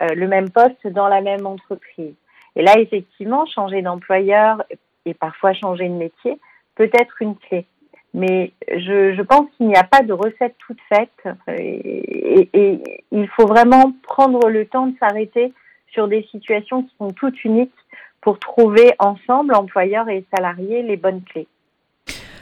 le 0.00 0.26
même 0.26 0.50
poste 0.50 0.86
dans 0.86 1.08
la 1.08 1.20
même 1.20 1.46
entreprise. 1.46 2.14
Et 2.56 2.62
là, 2.62 2.78
effectivement, 2.78 3.46
changer 3.46 3.82
d'employeur 3.82 4.62
et 5.06 5.14
parfois 5.14 5.54
changer 5.54 5.88
de 5.88 5.94
métier 5.94 6.38
peut 6.74 6.90
être 6.92 7.22
une 7.22 7.36
clé. 7.36 7.66
Mais 8.12 8.52
je, 8.68 9.14
je 9.14 9.22
pense 9.22 9.46
qu'il 9.56 9.68
n'y 9.68 9.76
a 9.76 9.84
pas 9.84 10.02
de 10.02 10.12
recette 10.12 10.56
toute 10.58 10.80
faite 10.88 11.34
et, 11.48 12.82
il 13.10 13.28
faut 13.28 13.46
vraiment 13.46 13.92
prendre 14.02 14.50
le 14.50 14.66
temps 14.66 14.88
de 14.88 14.98
s'arrêter 14.98 15.52
sur 15.92 16.08
des 16.08 16.22
situations 16.30 16.82
qui 16.82 16.94
sont 16.98 17.10
toutes 17.12 17.42
uniques 17.44 17.72
pour 18.22 18.38
trouver 18.38 18.92
ensemble, 18.98 19.54
employeurs 19.54 20.08
et 20.08 20.24
salariés, 20.34 20.82
les 20.82 20.96
bonnes 20.96 21.22
clés. 21.22 21.48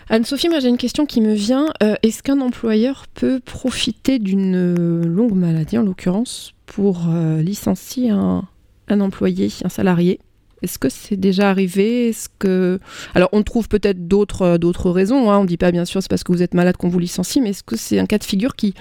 Anne-Sophie, 0.09 0.49
moi 0.49 0.59
j'ai 0.59 0.69
une 0.69 0.77
question 0.77 1.07
qui 1.07 1.21
me 1.21 1.35
vient. 1.35 1.73
Euh, 1.83 1.95
Est-ce 2.03 2.23
qu'un 2.23 2.41
employeur 2.41 3.07
peut 3.15 3.41
profiter 3.41 4.19
d'une 4.19 5.05
longue 5.05 5.35
maladie, 5.35 5.79
en 5.79 5.83
l'occurrence, 5.83 6.53
pour 6.67 7.09
euh, 7.09 7.41
licencier 7.43 8.11
un, 8.11 8.45
un 8.89 9.01
employé, 9.01 9.49
un 9.65 9.69
salarié? 9.69 10.21
Est-ce 10.63 10.79
que 10.79 10.89
c'est 10.89 11.17
déjà 11.17 11.49
arrivé? 11.49 12.09
Est-ce 12.09 12.29
que 12.39 12.81
alors 13.15 13.31
on 13.33 13.43
trouve 13.43 13.69
peut-être 13.69 14.09
d'autres 14.09 14.43
euh, 14.43 14.59
d'autres 14.59 14.91
raisons. 14.91 15.31
Hein. 15.31 15.39
On 15.39 15.43
ne 15.45 15.49
dit 15.49 15.57
pas 15.57 15.71
bien 15.71 15.85
sûr 15.85 16.03
c'est 16.03 16.11
parce 16.11 16.25
que 16.25 16.33
vous 16.33 16.43
êtes 16.43 16.55
malade 16.55 16.77
qu'on 16.77 16.89
vous 16.89 16.99
licencie, 16.99 17.41
mais 17.41 17.51
est-ce 17.51 17.63
que 17.63 17.77
c'est 17.77 17.99
un 17.99 18.07
cas 18.07 18.19
de 18.19 18.25
figure 18.25 18.57
qui 18.57 18.75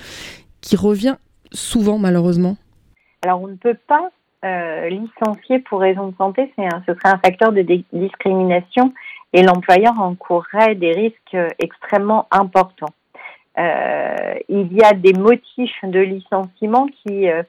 qui 0.62 0.76
revient 0.76 1.16
souvent 1.54 1.98
malheureusement? 1.98 2.58
Alors 3.22 3.42
on 3.42 3.48
ne 3.48 3.56
peut 3.56 3.78
pas 3.88 4.10
euh, 4.46 4.90
licencier 4.90 5.60
pour 5.60 5.82
raison 5.82 6.08
de 6.08 6.16
santé, 6.16 6.52
un, 6.58 6.82
ce 6.88 6.94
serait 6.94 7.14
un 7.14 7.20
facteur 7.20 7.52
de 7.52 7.62
discrimination 7.92 8.94
et 9.34 9.44
l'employeur 9.44 10.00
encourrait 10.00 10.76
des 10.76 10.92
risques 10.92 11.38
extrêmement 11.60 12.28
importants. 12.32 12.94
Euh, 13.58 14.36
il 14.48 14.72
y 14.74 14.82
a 14.84 14.94
des 14.94 15.14
motifs 15.14 15.84
de 15.84 16.00
licenciement 16.00 16.88
qui 17.04 17.30
euh, 17.30 17.44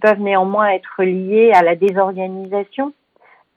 peuvent 0.00 0.20
néanmoins 0.20 0.70
être 0.70 1.04
liés 1.04 1.52
à 1.54 1.62
la 1.62 1.76
désorganisation 1.76 2.92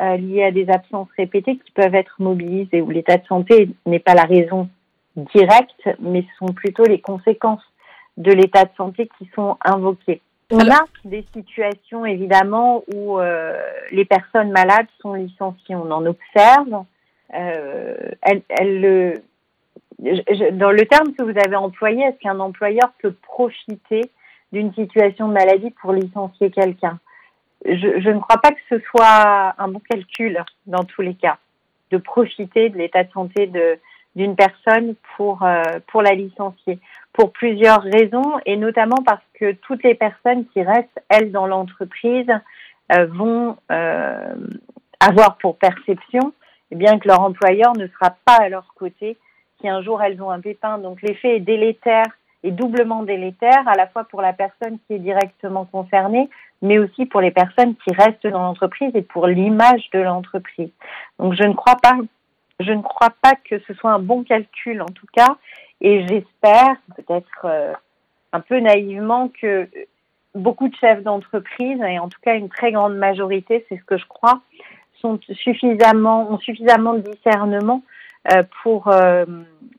euh, 0.02 0.16
liées 0.16 0.44
à 0.44 0.52
des 0.52 0.70
absences 0.70 1.10
répétées 1.18 1.58
qui 1.58 1.72
peuvent 1.72 1.96
être 1.96 2.16
mobilisées, 2.20 2.82
où 2.82 2.90
l'état 2.90 3.18
de 3.18 3.26
santé 3.26 3.70
n'est 3.86 4.00
pas 4.00 4.14
la 4.14 4.24
raison 4.24 4.70
directe, 5.18 5.90
mais 6.00 6.22
ce 6.22 6.46
sont 6.46 6.54
plutôt 6.54 6.84
les 6.84 7.02
conséquences 7.02 7.64
de 8.16 8.32
l'état 8.32 8.64
de 8.64 8.70
santé 8.78 9.10
qui 9.18 9.30
sont 9.36 9.58
invoquées. 9.66 10.22
On 10.52 10.60
Alors... 10.60 10.82
a 10.82 10.86
des 11.06 11.26
situations 11.34 12.06
évidemment 12.06 12.84
où 12.94 13.20
euh, 13.20 13.54
les 13.92 14.06
personnes 14.06 14.52
malades 14.52 14.88
sont 15.02 15.14
licenciées, 15.14 15.76
on 15.76 15.92
en 15.92 16.06
observe. 16.06 16.86
Euh, 17.36 17.96
le, 18.60 19.14
je, 20.04 20.52
dans 20.52 20.72
le 20.72 20.86
terme 20.86 21.14
que 21.14 21.24
vous 21.24 21.38
avez 21.38 21.56
employé, 21.56 22.04
est-ce 22.04 22.18
qu'un 22.20 22.40
employeur 22.40 22.92
peut 23.02 23.14
profiter 23.14 24.10
d'une 24.52 24.74
situation 24.74 25.28
de 25.28 25.34
maladie 25.34 25.70
pour 25.82 25.94
licencier 25.94 26.50
quelqu'un? 26.50 27.00
Je, 27.66 28.00
je, 28.00 28.10
ne 28.10 28.20
crois 28.20 28.42
pas 28.42 28.52
que 28.52 28.62
ce 28.70 28.80
soit 28.90 29.54
un 29.58 29.68
bon 29.68 29.82
calcul 29.88 30.44
dans 30.66 30.84
tous 30.84 31.02
les 31.02 31.14
cas, 31.14 31.38
de 31.92 31.98
profiter 31.98 32.70
de 32.70 32.78
l'état 32.78 33.04
de 33.04 33.12
santé 33.12 33.52
d'une 34.16 34.36
personne 34.36 34.96
pour 35.16 35.44
euh, 35.44 35.62
pour 35.88 36.02
la 36.02 36.14
licencier 36.14 36.80
pour 37.20 37.34
plusieurs 37.34 37.82
raisons 37.82 38.40
et 38.46 38.56
notamment 38.56 39.04
parce 39.06 39.24
que 39.34 39.52
toutes 39.52 39.84
les 39.84 39.94
personnes 39.94 40.46
qui 40.54 40.62
restent 40.62 41.04
elles 41.10 41.34
dans 41.34 41.48
l'entreprise 41.48 42.30
euh, 42.94 43.08
vont 43.08 43.58
euh, 43.74 44.36
avoir 45.02 45.38
pour 45.38 45.58
perception 45.58 46.32
eh 46.72 46.76
bien 46.78 46.98
que 46.98 47.10
leur 47.10 47.20
employeur 47.20 47.74
ne 47.76 47.88
sera 47.88 48.16
pas 48.24 48.38
à 48.40 48.48
leur 48.48 48.74
côté 48.74 49.18
si 49.60 49.68
un 49.68 49.82
jour 49.82 50.02
elles 50.02 50.22
ont 50.24 50.32
un 50.32 50.40
pépin 50.40 50.78
donc 50.78 51.02
l'effet 51.02 51.36
est 51.36 51.42
délétère 51.42 52.06
et 52.44 52.52
doublement 52.52 53.04
délétère 53.04 53.68
à 53.68 53.76
la 53.76 53.88
fois 53.88 54.06
pour 54.06 54.22
la 54.22 54.32
personne 54.32 54.78
qui 54.88 54.94
est 54.94 55.00
directement 55.00 55.66
concernée 55.66 56.30
mais 56.62 56.80
aussi 56.80 57.06
pour 57.06 57.20
les 57.20 57.32
personnes 57.32 57.76
qui 57.76 57.94
restent 57.96 58.28
dans 58.28 58.44
l'entreprise 58.44 58.92
et 58.94 59.02
pour 59.02 59.28
l'image 59.28 59.90
de 59.94 60.00
l'entreprise. 60.00 60.72
Donc 61.18 61.34
je 61.34 61.44
ne 61.44 61.54
crois 61.54 61.78
pas, 61.82 61.98
je 62.60 62.72
ne 62.72 62.82
crois 62.82 63.12
pas 63.22 63.34
que 63.36 63.60
ce 63.68 63.74
soit 63.74 63.92
un 63.92 64.00
bon 64.00 64.24
calcul 64.24 64.82
en 64.82 64.88
tout 64.88 65.08
cas, 65.14 65.38
et 65.82 66.06
j'espère 66.08 66.76
peut-être 66.96 67.46
euh, 67.46 67.74
un 68.34 68.40
peu 68.42 68.60
naïvement 68.60 69.30
que 69.42 69.68
beaucoup 70.36 70.68
de 70.68 70.76
chefs 70.76 71.04
d'entreprise 71.04 71.80
et 71.82 72.00
en 72.00 72.10
tout 72.10 72.20
cas 72.22 72.36
une 72.36 72.50
très 72.50 72.72
grande 72.72 72.96
majorité, 72.96 73.66
c'est 73.70 73.78
ce 73.78 73.84
que 73.84 73.98
je 73.98 74.06
crois, 74.06 74.42
sont 75.02 75.20
suffisamment 75.32 76.30
ont 76.32 76.40
suffisamment 76.40 76.94
de 76.94 77.12
discernement 77.12 77.82
euh, 78.34 78.44
pour 78.64 78.90
euh, 78.90 79.26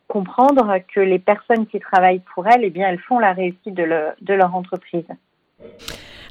comprendre 0.09 0.79
que 0.95 1.01
les 1.01 1.19
personnes 1.19 1.67
qui 1.67 1.79
travaillent 1.79 2.23
pour 2.35 2.47
elles, 2.49 2.65
eh 2.65 2.71
bien, 2.71 2.89
elles 2.89 2.99
font 3.01 3.19
la 3.19 3.33
réussite 3.33 3.75
de, 3.75 3.85
de 4.21 4.35
leur 4.35 4.57
entreprise. 4.57 5.05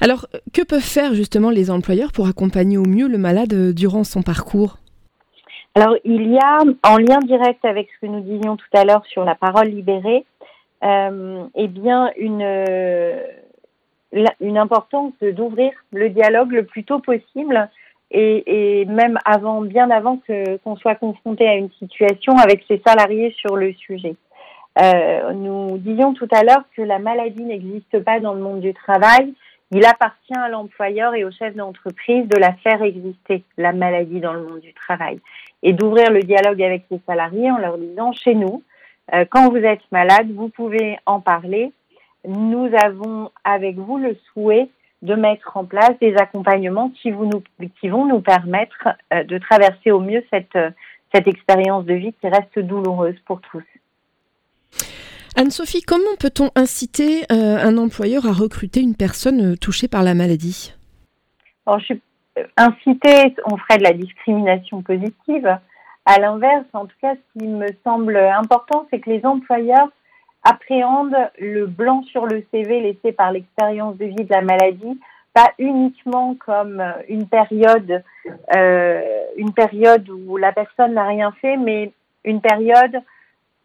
Alors, 0.01 0.27
que 0.53 0.63
peuvent 0.63 0.81
faire 0.81 1.13
justement 1.13 1.51
les 1.51 1.69
employeurs 1.69 2.11
pour 2.11 2.27
accompagner 2.27 2.77
au 2.77 2.85
mieux 2.85 3.07
le 3.07 3.19
malade 3.19 3.73
durant 3.73 4.03
son 4.03 4.23
parcours? 4.23 4.79
Alors, 5.75 5.95
il 6.03 6.31
y 6.31 6.37
a, 6.37 6.59
en 6.83 6.97
lien 6.97 7.19
direct 7.19 7.63
avec 7.63 7.89
ce 7.91 8.05
que 8.05 8.11
nous 8.11 8.21
disions 8.21 8.57
tout 8.57 8.77
à 8.77 8.83
l'heure 8.85 9.05
sur 9.05 9.23
la 9.23 9.35
parole 9.35 9.67
libérée, 9.67 10.25
euh, 10.83 11.43
eh 11.55 11.67
bien, 11.67 12.11
une, 12.17 12.41
euh, 12.41 13.23
une 14.39 14.57
importance 14.57 15.13
d'ouvrir 15.21 15.71
le 15.91 16.09
dialogue 16.09 16.51
le 16.51 16.65
plus 16.65 16.83
tôt 16.83 16.99
possible 16.99 17.69
et, 18.11 18.81
et 18.81 18.85
même 18.85 19.19
avant, 19.25 19.61
bien 19.61 19.89
avant 19.91 20.17
que 20.27 20.57
qu'on 20.57 20.75
soit 20.75 20.95
confronté 20.95 21.47
à 21.47 21.55
une 21.55 21.69
situation 21.77 22.35
avec 22.37 22.63
ses 22.67 22.81
salariés 22.85 23.35
sur 23.37 23.55
le 23.55 23.73
sujet. 23.73 24.15
Euh, 24.81 25.33
nous 25.33 25.77
disions 25.77 26.13
tout 26.13 26.27
à 26.31 26.43
l'heure 26.43 26.63
que 26.75 26.81
la 26.81 26.99
maladie 26.99 27.43
n'existe 27.43 27.99
pas 28.03 28.19
dans 28.19 28.33
le 28.33 28.41
monde 28.41 28.61
du 28.61 28.73
travail 28.73 29.33
il 29.71 29.85
appartient 29.85 30.37
à 30.37 30.49
l'employeur 30.49 31.13
et 31.13 31.23
au 31.23 31.31
chef 31.31 31.55
d'entreprise 31.55 32.27
de 32.27 32.37
la 32.37 32.53
faire 32.53 32.81
exister, 32.81 33.43
la 33.57 33.71
maladie 33.71 34.19
dans 34.19 34.33
le 34.33 34.43
monde 34.43 34.61
du 34.61 34.73
travail, 34.73 35.19
et 35.61 35.73
d'ouvrir 35.73 36.11
le 36.11 36.21
dialogue 36.21 36.61
avec 36.61 36.85
les 36.89 36.99
salariés 37.05 37.51
en 37.51 37.57
leur 37.57 37.77
disant, 37.77 38.11
chez 38.11 38.33
nous, 38.33 38.63
euh, 39.13 39.25
quand 39.29 39.49
vous 39.49 39.57
êtes 39.57 39.81
malade, 39.91 40.31
vous 40.33 40.49
pouvez 40.49 40.97
en 41.05 41.19
parler. 41.19 41.71
Nous 42.27 42.69
avons 42.83 43.31
avec 43.43 43.77
vous 43.77 43.97
le 43.97 44.15
souhait 44.31 44.69
de 45.01 45.15
mettre 45.15 45.55
en 45.55 45.65
place 45.65 45.93
des 46.01 46.15
accompagnements 46.15 46.89
qui, 46.89 47.11
vous 47.11 47.29
vont 47.83 48.05
nous 48.05 48.21
permettre 48.21 48.89
euh, 49.13 49.23
de 49.23 49.37
traverser 49.37 49.91
au 49.91 49.99
mieux 49.99 50.23
cette, 50.31 50.57
cette 51.13 51.27
expérience 51.27 51.85
de 51.85 51.93
vie 51.93 52.13
qui 52.13 52.27
reste 52.27 52.59
douloureuse 52.59 53.17
pour 53.25 53.39
tous. 53.41 53.63
Anne-Sophie, 55.35 55.81
comment 55.81 56.15
peut-on 56.19 56.49
inciter 56.55 57.23
euh, 57.31 57.57
un 57.57 57.77
employeur 57.77 58.25
à 58.25 58.33
recruter 58.33 58.81
une 58.81 58.95
personne 58.95 59.53
euh, 59.53 59.55
touchée 59.55 59.87
par 59.87 60.03
la 60.03 60.13
maladie? 60.13 60.73
Alors, 61.65 61.81
suis 61.81 62.01
inciter, 62.57 63.35
on 63.45 63.57
ferait 63.57 63.77
de 63.77 63.83
la 63.83 63.93
discrimination 63.93 64.81
positive. 64.81 65.57
À 66.05 66.19
l'inverse, 66.19 66.65
en 66.73 66.85
tout 66.85 66.95
cas, 67.01 67.13
ce 67.13 67.39
qui 67.39 67.47
me 67.47 67.67
semble 67.83 68.17
important, 68.17 68.87
c'est 68.89 68.99
que 68.99 69.09
les 69.09 69.25
employeurs 69.25 69.89
appréhendent 70.43 71.29
le 71.37 71.67
blanc 71.67 72.03
sur 72.03 72.25
le 72.25 72.43
CV 72.51 72.81
laissé 72.81 73.11
par 73.11 73.31
l'expérience 73.31 73.97
de 73.97 74.05
vie 74.05 74.15
de 74.15 74.31
la 74.33 74.41
maladie, 74.41 74.99
pas 75.33 75.51
uniquement 75.59 76.35
comme 76.35 76.81
une 77.07 77.27
période, 77.27 78.03
euh, 78.55 79.01
une 79.37 79.53
période 79.53 80.09
où 80.09 80.37
la 80.37 80.51
personne 80.51 80.93
n'a 80.93 81.05
rien 81.05 81.31
fait, 81.41 81.57
mais 81.57 81.91
une 82.23 82.41
période 82.41 83.01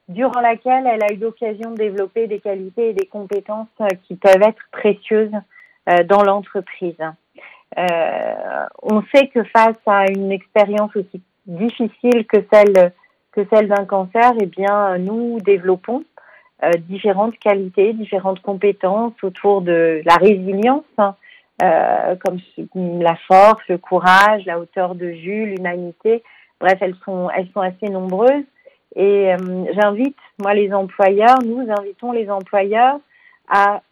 durant 0.08 0.40
laquelle 0.40 0.87
elle 0.87 1.02
a 1.02 1.12
eu 1.12 1.16
l'occasion 1.16 1.70
de 1.70 1.76
développer 1.76 2.26
des 2.26 2.40
qualités 2.40 2.90
et 2.90 2.92
des 2.92 3.06
compétences 3.06 3.68
qui 4.06 4.16
peuvent 4.16 4.42
être 4.42 4.62
précieuses 4.70 5.32
euh, 5.88 6.02
dans 6.04 6.23
l'entreprise. 6.23 6.96
Euh, 7.78 8.66
on 8.82 9.02
sait 9.14 9.28
que 9.28 9.42
face 9.44 9.76
à 9.87 10.06
une 10.11 10.30
expérience 10.30 10.94
aussi 10.94 11.20
difficile 11.46 12.26
que 12.26 12.38
celle 12.52 12.92
que 13.32 13.44
celle 13.52 13.68
d'un 13.68 13.84
cancer, 13.84 14.32
eh 14.40 14.46
bien, 14.46 14.96
nous 14.99 15.40
développons 15.40 16.04
euh, 16.62 16.70
différentes 16.88 17.37
qualités, 17.38 17.92
différentes 17.92 18.40
compétences 18.40 19.12
autour 19.23 19.61
de 19.61 20.02
la 20.04 20.14
résilience, 20.14 20.84
hein, 20.99 21.16
euh, 21.62 22.14
comme 22.25 22.38
la 23.00 23.16
force, 23.26 23.61
le 23.68 23.78
courage, 23.78 24.46
la 24.46 24.61
hauteur 24.61 24.94
de 24.94 25.06
vue, 25.06 25.46
l'humanité. 25.46 26.23
Bref, 26.61 26.78
elles 26.80 26.94
sont, 27.04 27.28
elles 27.37 27.49
sont 27.52 27.61
assez 27.61 27.88
nombreuses. 27.88 28.44
Et 28.96 29.32
euh, 29.32 29.36
j'invite, 29.74 30.16
moi, 30.38 30.54
les 30.54 30.72
employeurs, 30.72 31.38
nous 31.44 31.66
invitons 31.70 32.12
les 32.12 32.30
employeurs 32.30 32.98
à 33.48 33.82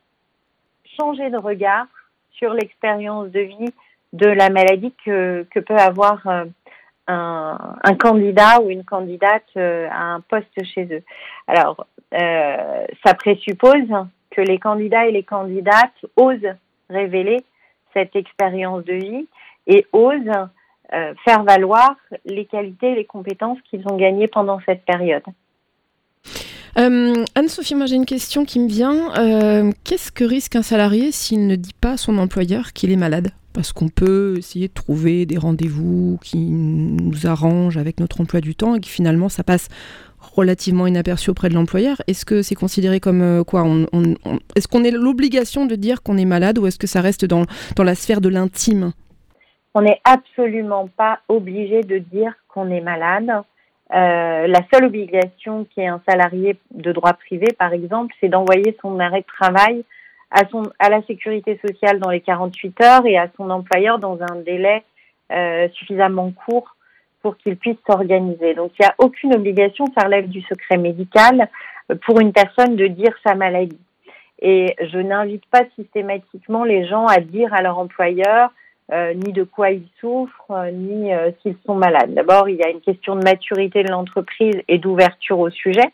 changer 0.99 1.31
de 1.31 1.39
regard 1.39 1.87
sur 2.33 2.55
l'expérience 2.55 3.31
de 3.31 3.41
vie 3.41 3.73
de 4.13 4.27
la 4.27 4.51
maladie 4.51 4.93
que, 5.05 5.47
que 5.51 5.61
peut 5.61 5.77
avoir 5.77 6.27
euh, 6.27 6.45
un, 7.09 7.77
un, 7.83 7.95
candidat 7.95 8.61
ou 8.61 8.71
une 8.71 8.85
candidate 8.85 9.45
euh, 9.57 9.89
à 9.91 10.15
un 10.15 10.21
poste 10.21 10.65
chez 10.65 10.85
eux. 10.93 11.03
Alors, 11.47 11.87
euh, 12.15 12.87
ça 13.05 13.15
présuppose 13.15 13.89
que 14.31 14.41
les 14.41 14.59
candidats 14.59 15.07
et 15.07 15.13
les 15.13 15.23
candidates 15.23 16.05
osent 16.17 16.55
révéler 16.91 17.39
cette 17.95 18.15
expérience 18.17 18.85
de 18.85 18.95
vie 18.95 19.27
et 19.67 19.87
osent 19.93 20.49
euh, 20.95 21.15
faire 21.25 21.43
valoir 21.45 21.97
les 22.27 22.45
qualités 22.45 22.93
et 22.93 22.95
les 22.95 23.07
compétences 23.07 23.59
qu'ils 23.71 23.83
ont 23.91 23.97
gagnées 23.97 24.29
pendant 24.29 24.61
cette 24.67 24.85
période. 24.85 25.23
Euh, 26.79 27.25
Anne-Sophie, 27.35 27.75
moi 27.75 27.87
j'ai 27.87 27.97
une 27.97 28.05
question 28.07 28.45
qui 28.45 28.59
me 28.59 28.69
vient. 28.69 29.15
Euh, 29.19 29.71
Qu'est-ce 29.85 30.13
que 30.13 30.25
risque 30.25 30.55
un 30.57 30.63
salarié 30.63 31.11
s'il 31.11 31.47
ne 31.47 31.57
dit 31.57 31.75
pas 31.79 31.93
à 31.93 31.97
son 31.97 32.19
employeur 32.19 32.75
qu'il 32.75 32.91
est 32.93 32.97
malade? 32.97 33.31
Parce 33.55 33.73
qu'on 33.73 33.89
peut 33.89 34.37
essayer 34.37 34.69
de 34.69 34.73
trouver 34.73 35.25
des 35.25 35.39
rendez-vous 35.39 36.19
qui 36.23 36.39
nous 36.39 37.27
arrangent 37.27 37.79
avec 37.79 37.99
notre 37.99 38.21
emploi 38.21 38.41
du 38.41 38.55
temps 38.55 38.75
et 38.75 38.81
que 38.81 38.89
finalement 38.89 39.31
ça 39.31 39.45
passe 39.45 39.69
relativement 40.19 40.87
inaperçu 40.87 41.31
auprès 41.31 41.49
de 41.49 41.55
l'employeur. 41.55 42.03
Est-ce 42.07 42.27
que 42.27 42.43
c'est 42.43 42.55
considéré 42.55 43.01
comme 43.01 43.45
quoi 43.45 43.67
Est-ce 44.57 44.69
qu'on 44.69 44.85
a 44.85 44.91
l'obligation 44.91 45.65
de 45.67 45.75
dire 45.75 46.03
qu'on 46.03 46.17
est 46.17 46.27
malade 46.27 46.59
ou 46.59 46.67
est-ce 46.67 46.79
que 46.79 46.87
ça 46.87 47.01
reste 47.01 47.25
dans, 47.25 47.45
dans 47.77 47.85
la 47.85 47.95
sphère 47.95 48.21
de 48.21 48.29
l'intime? 48.29 48.93
On 49.75 49.83
n'est 49.83 50.01
absolument 50.05 50.89
pas 50.89 51.21
obligé 51.29 51.83
de 51.83 51.99
dire 51.99 52.35
qu'on 52.49 52.71
est 52.71 52.81
malade. 52.81 53.31
Euh, 53.95 54.47
la 54.47 54.61
seule 54.73 54.87
obligation 54.87 55.65
qui 55.65 55.81
est 55.81 55.87
un 55.87 56.01
salarié 56.09 56.57
de 56.71 56.93
droit 56.93 57.13
privé, 57.15 57.47
par 57.59 57.73
exemple, 57.73 58.15
c'est 58.21 58.29
d'envoyer 58.29 58.77
son 58.81 58.99
arrêt 59.01 59.21
de 59.21 59.27
travail 59.27 59.85
à, 60.31 60.47
son, 60.51 60.63
à 60.79 60.89
la 60.89 61.03
sécurité 61.03 61.61
sociale 61.67 61.99
dans 61.99 62.11
les 62.11 62.21
48 62.21 62.81
heures 62.83 63.07
et 63.07 63.19
à 63.19 63.29
son 63.37 63.51
employeur 63.51 63.99
dans 63.99 64.19
un 64.23 64.37
délai 64.37 64.83
euh, 65.31 65.69
suffisamment 65.75 66.31
court 66.33 66.77
pour 67.23 67.37
qu'il 67.37 67.57
puisse 67.57 67.77
s'organiser. 67.87 68.55
Donc 68.55 68.73
il 68.79 68.83
n'y 68.83 68.89
a 68.89 68.95
aucune 68.99 69.35
obligation, 69.35 69.87
ça 69.97 70.05
relève 70.05 70.29
du 70.29 70.43
secret 70.43 70.77
médical, 70.77 71.49
pour 72.05 72.21
une 72.21 72.33
personne 72.33 72.77
de 72.77 72.87
dire 72.87 73.15
sa 73.25 73.35
maladie. 73.35 73.79
Et 74.41 74.75
je 74.81 74.99
n'invite 74.99 75.47
pas 75.47 75.63
systématiquement 75.77 76.65
les 76.65 76.87
gens 76.87 77.07
à 77.07 77.21
dire 77.21 77.55
à 77.55 77.63
leur 77.63 77.79
employeur 77.79 78.51
euh, 78.93 79.15
ni 79.15 79.33
de 79.33 79.43
quoi 79.45 79.71
ils 79.71 79.89
souffrent, 80.01 80.51
euh, 80.51 80.71
ni 80.71 81.15
euh, 81.15 81.31
s'ils 81.41 81.57
sont 81.65 81.75
malades. 81.75 82.13
D'abord, 82.13 82.51
il 82.51 82.57
y 82.57 82.63
a 82.63 82.69
une 82.69 82.83
question 82.83 83.17
de 83.17 83.25
maturité 83.25 83.83
de 83.83 83.91
l'entreprise 83.91 84.61
et 84.69 84.79
d'ouverture 84.79 85.39
au 85.39 85.51
sujet 85.51 85.93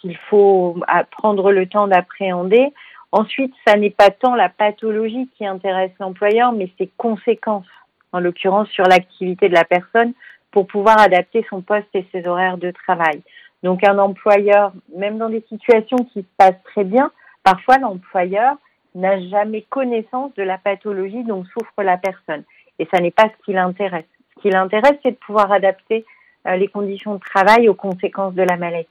qu'il 0.00 0.16
faut 0.30 0.80
prendre 1.10 1.52
le 1.52 1.66
temps 1.66 1.86
d'appréhender. 1.86 2.72
Ensuite, 3.12 3.52
ça 3.66 3.76
n'est 3.76 3.90
pas 3.90 4.08
tant 4.08 4.34
la 4.34 4.48
pathologie 4.48 5.28
qui 5.36 5.44
intéresse 5.44 5.90
l'employeur, 6.00 6.52
mais 6.52 6.70
ses 6.78 6.88
conséquences, 6.96 7.66
en 8.12 8.20
l'occurrence 8.20 8.70
sur 8.70 8.84
l'activité 8.84 9.50
de 9.50 9.54
la 9.54 9.64
personne, 9.64 10.14
pour 10.50 10.66
pouvoir 10.66 10.98
adapter 10.98 11.44
son 11.50 11.60
poste 11.60 11.88
et 11.92 12.06
ses 12.10 12.26
horaires 12.26 12.56
de 12.56 12.70
travail. 12.70 13.20
Donc 13.64 13.86
un 13.86 13.98
employeur, 13.98 14.72
même 14.96 15.18
dans 15.18 15.28
des 15.28 15.44
situations 15.46 15.98
qui 16.10 16.20
se 16.20 16.36
passent 16.38 16.62
très 16.64 16.84
bien, 16.84 17.10
parfois 17.42 17.76
l'employeur 17.76 18.56
n'a 18.96 19.20
jamais 19.28 19.62
connaissance 19.62 20.32
de 20.36 20.42
la 20.42 20.58
pathologie 20.58 21.24
dont 21.24 21.44
souffre 21.44 21.82
la 21.82 21.96
personne. 21.96 22.44
Et 22.78 22.86
ça 22.92 23.00
n'est 23.00 23.10
pas 23.10 23.24
ce 23.24 23.44
qui 23.44 23.52
l'intéresse. 23.52 24.04
Ce 24.36 24.42
qui 24.42 24.50
l'intéresse, 24.50 24.98
c'est 25.02 25.12
de 25.12 25.16
pouvoir 25.16 25.52
adapter 25.52 26.04
euh, 26.46 26.56
les 26.56 26.68
conditions 26.68 27.14
de 27.14 27.20
travail 27.20 27.68
aux 27.68 27.74
conséquences 27.74 28.34
de 28.34 28.42
la 28.42 28.56
maladie. 28.56 28.88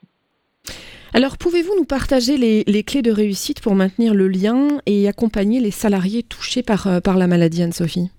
Alors, 1.13 1.37
pouvez-vous 1.37 1.73
nous 1.77 1.85
partager 1.85 2.37
les, 2.37 2.63
les, 2.67 2.83
clés 2.83 3.01
de 3.01 3.11
réussite 3.11 3.61
pour 3.61 3.73
maintenir 3.73 4.13
le 4.13 4.27
lien 4.27 4.79
et 4.85 5.07
accompagner 5.07 5.59
les 5.59 5.71
salariés 5.71 6.23
touchés 6.23 6.63
par, 6.63 6.87
euh, 6.87 6.99
par 6.99 7.17
la 7.17 7.27
maladie, 7.27 7.63
Anne-Sophie? 7.63 8.11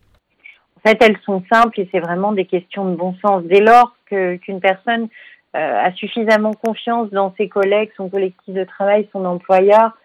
En 0.76 0.88
fait, 0.88 0.98
elles 1.02 1.18
sont 1.24 1.42
simples 1.52 1.80
et 1.80 1.88
c'est 1.92 2.00
vraiment 2.00 2.32
des 2.32 2.46
questions 2.46 2.88
de 2.90 2.96
bon 2.96 3.14
sens. 3.20 3.42
Dès 3.44 3.60
lors 3.60 3.96
qu'une 4.06 4.60
personne 4.60 5.08
euh, 5.56 5.82
a 5.84 5.92
suffisamment 5.92 6.52
confiance 6.52 7.10
dans 7.10 7.34
ses 7.36 7.48
collègues, 7.48 7.90
son 7.96 8.08
collectif 8.08 8.54
de 8.54 8.64
travail, 8.64 9.08
son 9.12 9.24
employeur, 9.24 9.96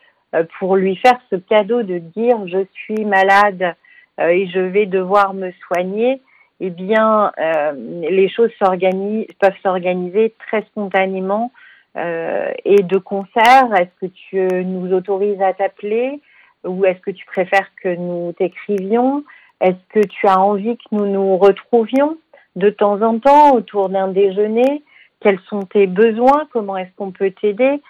pour 0.60 0.76
lui 0.76 0.96
faire 0.96 1.20
ce 1.30 1.36
cadeau 1.36 1.84
de 1.84 1.98
dire 1.98 2.48
je 2.48 2.66
suis 2.74 3.06
malade 3.06 3.76
euh, 4.20 4.28
et 4.28 4.48
je 4.48 4.60
vais 4.60 4.86
devoir 4.86 5.34
me 5.34 5.52
soigner, 5.68 6.22
eh 6.60 6.70
bien, 6.70 7.32
euh, 7.40 7.72
les 8.10 8.30
choses 8.30 8.52
peuvent 8.60 9.54
s'organiser 9.64 10.34
très 10.48 10.62
spontanément. 10.64 11.52
Euh, 11.98 12.54
et 12.64 12.84
de 12.84 12.98
concert. 12.98 13.68
Est-ce 13.76 14.08
que 14.08 14.12
tu 14.14 14.64
nous 14.64 14.94
autorises 14.94 15.42
à 15.42 15.52
t'appeler? 15.52 16.22
Ou 16.64 16.86
est-ce 16.86 17.00
que 17.00 17.12
tu 17.12 17.26
préfères 17.26 17.68
que 17.84 17.94
nous 17.94 18.32
t'écrivions? 18.32 19.26
Est-ce 19.60 19.84
que 19.90 20.08
tu 20.08 20.26
as 20.26 20.40
envie 20.40 20.78
que 20.78 20.84
nous 20.94 21.06
nous 21.06 21.36
retrouvions 21.36 22.18
de 22.56 22.70
temps 22.70 23.02
en 23.02 23.20
temps 23.20 23.54
autour 23.54 23.90
d'un 23.90 24.08
déjeuner? 24.08 24.84
Quels 25.20 25.40
sont 25.50 25.64
tes 25.64 25.86
besoins? 25.86 26.48
Comment 26.54 26.78
est-ce 26.78 26.92
qu'on 26.96 27.12
peut 27.12 27.32
t'aider? 27.32 27.82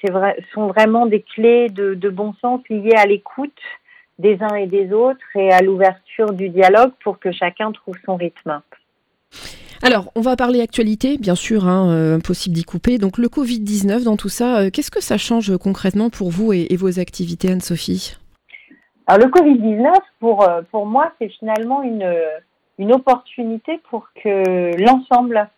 C'est 0.00 0.10
vrai, 0.10 0.36
sont 0.54 0.68
vraiment 0.68 1.06
des 1.06 1.22
clés 1.22 1.68
de, 1.68 1.94
de 1.94 2.08
bon 2.08 2.34
sens 2.40 2.60
liées 2.68 2.96
à 2.96 3.06
l'écoute 3.06 3.52
des 4.18 4.38
uns 4.42 4.54
et 4.54 4.66
des 4.66 4.92
autres 4.92 5.24
et 5.34 5.50
à 5.50 5.60
l'ouverture 5.60 6.32
du 6.32 6.50
dialogue 6.50 6.92
pour 7.02 7.18
que 7.18 7.32
chacun 7.32 7.72
trouve 7.72 7.96
son 8.04 8.16
rythme. 8.16 8.60
Alors, 9.82 10.12
on 10.14 10.20
va 10.20 10.36
parler 10.36 10.60
actualité, 10.60 11.16
bien 11.16 11.34
sûr, 11.34 11.66
hein, 11.66 11.90
euh, 11.90 12.16
impossible 12.16 12.54
d'y 12.54 12.64
couper. 12.64 12.98
Donc, 12.98 13.16
le 13.16 13.28
Covid-19 13.28 14.04
dans 14.04 14.18
tout 14.18 14.28
ça, 14.28 14.58
euh, 14.58 14.70
qu'est-ce 14.70 14.90
que 14.90 15.02
ça 15.02 15.16
change 15.16 15.56
concrètement 15.56 16.10
pour 16.10 16.30
vous 16.30 16.52
et, 16.52 16.66
et 16.68 16.76
vos 16.76 17.00
activités, 17.00 17.50
Anne-Sophie? 17.50 18.18
Alors, 19.06 19.26
le 19.26 19.32
Covid-19, 19.32 19.94
pour, 20.20 20.46
euh, 20.46 20.60
pour 20.70 20.84
moi, 20.84 21.12
c'est 21.18 21.30
finalement 21.30 21.82
une, 21.82 22.14
une 22.78 22.92
opportunité 22.92 23.80
pour 23.88 24.08
que 24.22 24.76
l'ensemble 24.82 25.48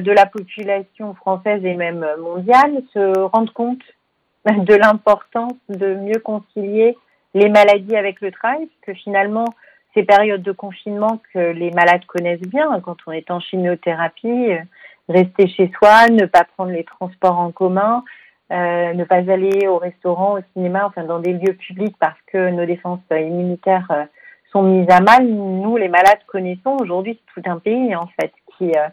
de 0.00 0.12
la 0.12 0.26
population 0.26 1.14
française 1.14 1.64
et 1.64 1.74
même 1.74 2.06
mondiale 2.20 2.82
se 2.92 3.18
rendent 3.18 3.52
compte 3.52 3.82
de 4.44 4.74
l'importance 4.74 5.54
de 5.68 5.94
mieux 5.94 6.20
concilier 6.20 6.96
les 7.34 7.48
maladies 7.48 7.96
avec 7.96 8.20
le 8.20 8.32
travail, 8.32 8.68
que 8.82 8.94
finalement, 8.94 9.46
ces 9.94 10.02
périodes 10.02 10.42
de 10.42 10.52
confinement 10.52 11.20
que 11.32 11.38
les 11.38 11.70
malades 11.70 12.04
connaissent 12.06 12.40
bien, 12.40 12.80
quand 12.80 12.96
on 13.06 13.12
est 13.12 13.30
en 13.30 13.40
chimiothérapie, 13.40 14.52
euh, 14.52 14.60
rester 15.08 15.48
chez 15.48 15.70
soi, 15.76 16.08
ne 16.08 16.26
pas 16.26 16.44
prendre 16.44 16.72
les 16.72 16.84
transports 16.84 17.38
en 17.38 17.50
commun, 17.50 18.04
euh, 18.50 18.94
ne 18.94 19.04
pas 19.04 19.30
aller 19.30 19.66
au 19.66 19.78
restaurant, 19.78 20.38
au 20.38 20.40
cinéma, 20.54 20.86
enfin 20.86 21.04
dans 21.04 21.18
des 21.18 21.32
lieux 21.32 21.54
publics 21.54 21.96
parce 21.98 22.18
que 22.32 22.50
nos 22.50 22.64
défenses 22.64 23.00
immunitaires 23.10 23.88
euh, 23.90 24.04
sont 24.52 24.62
mises 24.62 24.88
à 24.90 25.00
mal. 25.00 25.26
Nous, 25.26 25.76
les 25.76 25.88
malades, 25.88 26.20
connaissons 26.26 26.76
aujourd'hui 26.80 27.18
tout 27.34 27.42
un 27.44 27.58
pays 27.58 27.94
en 27.94 28.08
fait 28.18 28.32
qui 28.56 28.70
euh, 28.70 28.88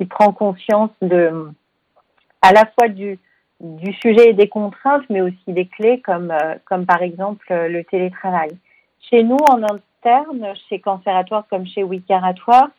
qui 0.00 0.06
prend 0.06 0.32
conscience 0.32 0.88
de, 1.02 1.50
à 2.40 2.52
la 2.52 2.64
fois 2.64 2.88
du, 2.88 3.18
du 3.60 3.92
sujet 3.92 4.30
et 4.30 4.32
des 4.32 4.48
contraintes, 4.48 5.04
mais 5.10 5.20
aussi 5.20 5.36
des 5.48 5.66
clés 5.66 6.00
comme, 6.00 6.30
euh, 6.30 6.54
comme 6.64 6.86
par 6.86 7.02
exemple 7.02 7.46
euh, 7.50 7.68
le 7.68 7.84
télétravail. 7.84 8.48
Chez 9.10 9.22
nous, 9.22 9.36
en 9.50 9.62
interne, 9.62 10.54
chez 10.70 10.80
Cancératoire 10.80 11.44
comme 11.50 11.66
chez 11.66 11.82
Wicaratoire, 11.82 12.70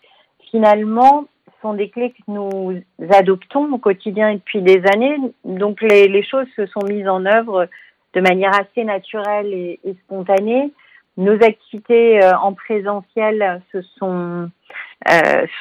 finalement, 0.49 1.25
sont 1.61 1.75
des 1.75 1.89
clés 1.89 2.09
que 2.09 2.23
nous 2.27 2.81
adoptons 3.11 3.71
au 3.71 3.77
quotidien 3.77 4.33
depuis 4.33 4.63
des 4.63 4.81
années. 4.91 5.17
Donc 5.45 5.79
les, 5.83 6.23
choses 6.23 6.47
se 6.55 6.65
sont 6.65 6.83
mises 6.89 7.07
en 7.07 7.23
œuvre 7.27 7.67
de 8.15 8.19
manière 8.19 8.59
assez 8.59 8.83
naturelle 8.83 9.53
et, 9.53 9.79
et 9.83 9.93
spontanée. 10.05 10.71
nos 11.17 11.35
activités 11.35 12.19
en 12.41 12.53
présentiel 12.53 13.61
se 13.71 13.83
sont 13.99 14.49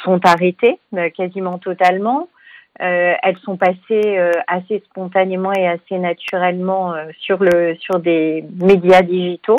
sont 0.05 0.21
arrêtées 0.25 0.79
quasiment 1.17 1.59
totalement. 1.59 2.29
elles 2.79 3.39
sont 3.45 3.57
passées 3.57 4.19
assez 4.47 4.83
spontanément 4.91 5.53
et 5.53 5.67
assez 5.67 5.99
naturellement 5.99 6.95
sur 7.19 7.43
le 7.43 7.77
sur 7.81 7.99
des 7.99 8.45
médias 8.61 9.03
digitaux. 9.03 9.59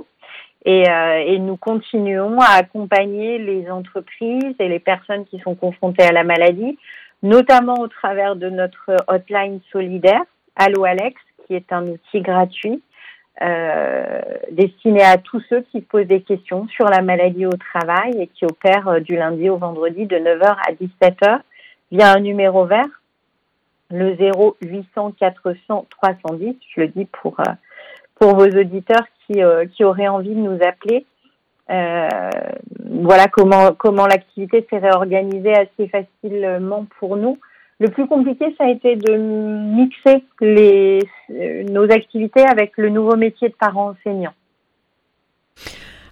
Et, 0.63 0.83
et, 0.83 1.39
nous 1.39 1.57
continuons 1.57 2.39
à 2.39 2.57
accompagner 2.59 3.39
les 3.39 3.71
entreprises 3.71 4.55
et 4.59 4.67
les 4.67 4.79
personnes 4.79 5.25
qui 5.25 5.39
sont 5.39 5.55
confrontées 5.55 6.03
à 6.03 6.11
la 6.11 6.23
maladie, 6.23 6.77
notamment 7.23 7.79
au 7.79 7.87
travers 7.87 8.35
de 8.35 8.47
notre 8.47 8.95
hotline 9.07 9.59
solidaire, 9.71 10.21
Allo 10.55 10.85
Alex, 10.85 11.19
qui 11.47 11.55
est 11.55 11.73
un 11.73 11.87
outil 11.87 12.21
gratuit 12.21 12.81
euh, 13.41 14.21
destiné 14.51 15.01
à 15.01 15.17
tous 15.17 15.41
ceux 15.49 15.61
qui 15.71 15.81
posent 15.81 16.05
des 16.05 16.21
questions 16.21 16.67
sur 16.67 16.85
la 16.85 17.01
maladie 17.01 17.47
au 17.47 17.51
travail 17.51 18.21
et 18.21 18.27
qui 18.27 18.45
opèrent 18.45 18.87
euh, 18.87 18.99
du 18.99 19.15
lundi 19.15 19.49
au 19.49 19.57
vendredi 19.57 20.05
de 20.05 20.17
9h 20.17 20.43
à 20.45 20.71
17h 20.73 21.39
via 21.91 22.11
un 22.11 22.19
numéro 22.19 22.65
vert, 22.65 23.01
le 23.89 24.15
0800 24.61 25.13
400 25.19 25.87
310. 25.89 26.55
Je 26.75 26.81
le 26.81 26.87
dis 26.89 27.05
pour, 27.05 27.39
euh, 27.39 27.51
vos 28.19 28.45
auditeurs 28.45 29.05
qui, 29.25 29.41
qui 29.73 29.83
auraient 29.83 30.07
envie 30.07 30.35
de 30.35 30.39
nous 30.39 30.59
appeler. 30.61 31.05
voilà 31.67 33.27
comment, 33.27 33.73
comment 33.73 34.05
l'activité 34.05 34.67
s'est 34.69 34.77
réorganisée 34.77 35.53
assez 35.53 35.87
facilement 35.87 36.85
pour 36.99 37.17
nous. 37.17 37.39
Le 37.81 37.89
plus 37.89 38.05
compliqué, 38.05 38.53
ça 38.59 38.65
a 38.65 38.69
été 38.69 38.95
de 38.95 39.17
mixer 39.17 40.23
les, 40.39 40.99
euh, 41.31 41.63
nos 41.63 41.89
activités 41.91 42.43
avec 42.43 42.73
le 42.77 42.89
nouveau 42.89 43.15
métier 43.15 43.49
de 43.49 43.55
parent 43.55 43.95
enseignant. 43.95 44.33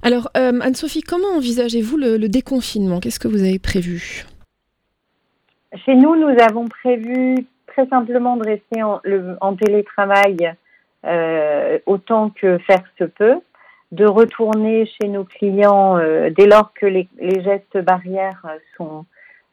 Alors, 0.01 0.31
euh, 0.35 0.59
Anne-Sophie, 0.61 1.03
comment 1.03 1.35
envisagez-vous 1.37 1.95
le, 1.97 2.27
déconfinement? 2.27 2.99
Qu'est-ce 2.99 3.19
que 3.19 3.27
vous 3.27 3.43
avez 3.43 3.59
prévu? 3.59 4.25
Chez 5.85 5.93
nous, 5.93 6.15
nous 6.15 6.35
avons 6.41 6.67
prévu 6.67 7.45
très 7.67 7.85
simplement 7.85 8.35
de 8.35 8.45
rester 8.45 8.81
en, 8.81 9.55
télétravail 9.55 10.37
euh, 11.05 11.77
autant 11.85 12.31
que 12.31 12.57
faire 12.65 12.83
se 12.97 13.03
peut, 13.03 13.37
de 13.91 14.05
retourner 14.07 14.87
chez 14.87 15.07
nos 15.07 15.23
clients 15.23 15.99
dès 16.35 16.47
lors 16.47 16.73
que 16.73 16.87
les, 16.87 17.07
les 17.19 17.43
gestes 17.43 17.77
barrières 17.77 18.43
sont 18.75 19.05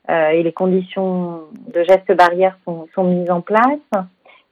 et 0.08 0.42
les 0.42 0.52
conditions 0.52 1.42
de 1.74 1.82
gestes 1.82 2.12
barrières 2.12 2.58
sont, 2.64 2.86
sont 2.94 3.04
mises 3.04 3.30
en 3.30 3.40
place. 3.40 3.78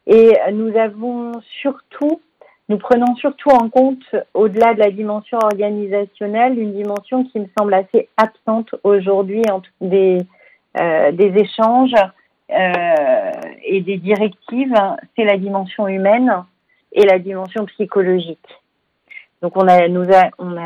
Et 0.07 0.33
nous 0.53 0.77
avons 0.77 1.33
surtout, 1.61 2.21
nous 2.69 2.79
prenons 2.79 3.15
surtout 3.17 3.51
en 3.51 3.69
compte, 3.69 4.05
au-delà 4.35 4.75
de 4.75 4.81
la 4.81 4.91
dimension 4.91 5.39
organisationnelle, 5.39 6.59
une 6.59 6.75
dimension 6.75 7.25
qui 7.25 7.41
me 7.41 7.47
semble 7.57 7.75
assez 7.75 8.09
absente 8.17 8.75
aujourd'hui 8.83 9.43
des, 9.81 10.19
euh, 10.79 11.13
des 11.13 11.33
échanges 11.39 11.95
euh, 12.51 13.33
et 13.65 13.81
des 13.81 13.97
directives, 13.97 14.75
c'est 15.17 15.25
la 15.25 15.39
dimension 15.39 15.89
humaine 15.89 16.45
et 16.93 17.07
la 17.07 17.19
dimension 17.19 17.65
psychologique. 17.67 18.47
Donc 19.41 19.57
on 19.57 19.69
a, 19.69 19.89
nous 19.89 20.05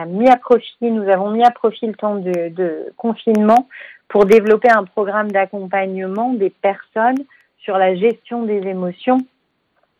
mis 0.09 0.29
à 0.29 0.37
profit, 0.37 0.90
nous 0.90 1.09
avons 1.09 1.31
mis 1.31 1.44
à 1.44 1.51
profit 1.51 1.87
le 1.87 1.94
temps 1.94 2.16
de 2.16 2.92
confinement 2.96 3.68
pour 4.09 4.25
développer 4.25 4.71
un 4.71 4.85
programme 4.85 5.31
d'accompagnement 5.31 6.33
des 6.33 6.51
personnes 6.51 7.25
sur 7.59 7.77
la 7.77 7.94
gestion 7.94 8.42
des 8.44 8.66
émotions 8.66 9.18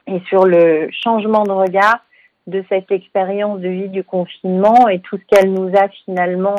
et 0.07 0.21
sur 0.29 0.47
le 0.47 0.89
changement 0.91 1.45
de 1.45 1.53
regard 1.53 2.01
de 2.47 2.65
cette 2.71 2.91
expérience 2.91 3.61
de 3.61 3.69
vie 3.69 3.89
du 3.91 4.03
confinement 4.03 4.89
et 4.89 5.01
tout 5.01 5.19
ce 5.19 5.37
qu'elle 5.37 5.53
nous 5.53 5.71
a 5.77 5.89
finalement 6.05 6.57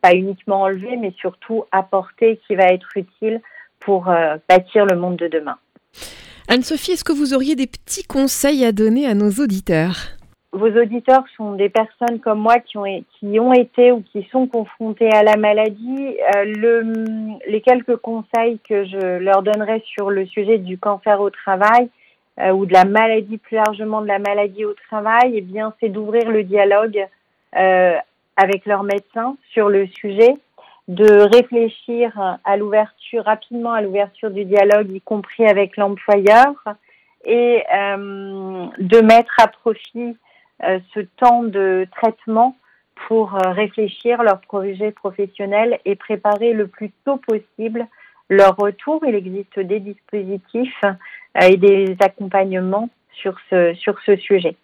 pas 0.00 0.14
uniquement 0.14 0.62
enlevé, 0.62 0.96
mais 0.96 1.12
surtout 1.18 1.64
apporté 1.72 2.40
qui 2.46 2.54
va 2.54 2.66
être 2.66 2.96
utile 2.96 3.40
pour 3.80 4.08
euh, 4.08 4.36
bâtir 4.48 4.86
le 4.86 4.96
monde 4.96 5.16
de 5.16 5.26
demain. 5.26 5.58
Anne-Sophie, 6.48 6.92
est-ce 6.92 7.04
que 7.04 7.12
vous 7.12 7.34
auriez 7.34 7.56
des 7.56 7.66
petits 7.66 8.04
conseils 8.04 8.64
à 8.64 8.72
donner 8.72 9.06
à 9.06 9.14
nos 9.14 9.30
auditeurs? 9.30 9.96
Vos 10.52 10.68
auditeurs 10.68 11.24
sont 11.36 11.52
des 11.52 11.68
personnes 11.68 12.18
comme 12.18 12.40
moi 12.40 12.58
qui 12.58 12.76
ont, 12.76 13.04
qui 13.18 13.38
ont 13.38 13.52
été 13.52 13.92
ou 13.92 14.02
qui 14.12 14.26
sont 14.32 14.48
confrontées 14.48 15.12
à 15.12 15.22
la 15.22 15.36
maladie. 15.36 16.16
Euh, 16.34 16.44
le, 16.44 17.38
les 17.46 17.60
quelques 17.60 17.96
conseils 17.96 18.58
que 18.68 18.84
je 18.84 19.18
leur 19.18 19.42
donnerai 19.42 19.82
sur 19.86 20.10
le 20.10 20.26
sujet 20.26 20.58
du 20.58 20.76
cancer 20.76 21.20
au 21.20 21.30
travail 21.30 21.88
euh, 22.40 22.50
ou 22.50 22.66
de 22.66 22.72
la 22.72 22.84
maladie 22.84 23.38
plus 23.38 23.56
largement 23.56 24.00
de 24.00 24.08
la 24.08 24.18
maladie 24.18 24.64
au 24.64 24.74
travail, 24.88 25.34
eh 25.36 25.40
bien, 25.40 25.72
c'est 25.78 25.88
d'ouvrir 25.88 26.28
le 26.30 26.42
dialogue 26.42 27.06
euh, 27.56 27.96
avec 28.36 28.66
leur 28.66 28.82
médecin 28.82 29.36
sur 29.52 29.68
le 29.68 29.86
sujet, 29.86 30.36
de 30.88 31.28
réfléchir 31.32 32.38
à 32.42 32.56
l'ouverture 32.56 33.24
rapidement 33.24 33.72
à 33.72 33.82
l'ouverture 33.82 34.30
du 34.30 34.44
dialogue, 34.44 34.90
y 34.90 35.00
compris 35.00 35.46
avec 35.46 35.76
l'employeur, 35.76 36.54
et 37.24 37.62
de 37.68 39.00
mettre 39.02 39.34
à 39.38 39.46
profit 39.46 40.16
euh, 40.16 40.29
ce 40.94 41.00
temps 41.16 41.42
de 41.42 41.86
traitement 41.96 42.56
pour 43.08 43.34
euh, 43.34 43.52
réfléchir 43.52 44.22
leur 44.22 44.40
projet 44.40 44.92
professionnel 44.92 45.78
et 45.84 45.96
préparer 45.96 46.52
le 46.52 46.66
plus 46.66 46.90
tôt 47.04 47.16
possible 47.16 47.86
leur 48.28 48.56
retour. 48.56 49.02
Il 49.06 49.14
existe 49.14 49.58
des 49.58 49.80
dispositifs 49.80 50.84
euh, 50.84 51.48
et 51.48 51.56
des 51.56 51.96
accompagnements 52.00 52.88
sur 53.12 53.36
ce, 53.48 53.74
sur 53.74 53.98
ce 54.04 54.16
sujet. 54.16 54.56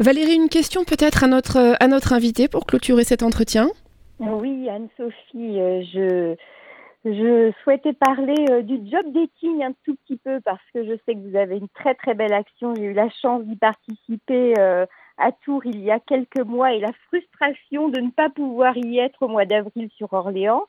Valérie, 0.00 0.34
une 0.34 0.48
question 0.48 0.84
peut-être 0.84 1.24
à 1.24 1.26
notre, 1.26 1.76
à 1.80 1.88
notre 1.88 2.12
invité 2.12 2.48
pour 2.48 2.66
clôturer 2.66 3.04
cet 3.04 3.22
entretien. 3.22 3.68
Oui, 4.20 4.68
Anne-Sophie, 4.68 5.58
je, 5.92 6.36
je 7.04 7.52
souhaitais 7.62 7.92
parler 7.92 8.34
euh, 8.50 8.62
du 8.62 8.76
job 8.90 9.06
dating 9.12 9.62
un 9.62 9.72
tout 9.84 9.94
petit 10.04 10.16
peu 10.16 10.40
parce 10.40 10.62
que 10.74 10.84
je 10.84 10.94
sais 11.06 11.14
que 11.14 11.28
vous 11.28 11.36
avez 11.36 11.56
une 11.56 11.68
très 11.68 11.94
très 11.94 12.14
belle 12.14 12.32
action. 12.32 12.74
J'ai 12.74 12.86
eu 12.86 12.92
la 12.92 13.08
chance 13.08 13.44
d'y 13.44 13.56
participer 13.56 14.54
euh, 14.58 14.84
à 15.16 15.30
Tours 15.30 15.64
il 15.64 15.80
y 15.80 15.92
a 15.92 16.00
quelques 16.00 16.40
mois 16.40 16.72
et 16.72 16.80
la 16.80 16.92
frustration 17.06 17.88
de 17.88 18.00
ne 18.00 18.10
pas 18.10 18.30
pouvoir 18.30 18.76
y 18.76 18.98
être 18.98 19.22
au 19.22 19.28
mois 19.28 19.44
d'avril 19.44 19.88
sur 19.96 20.12
Orléans. 20.12 20.64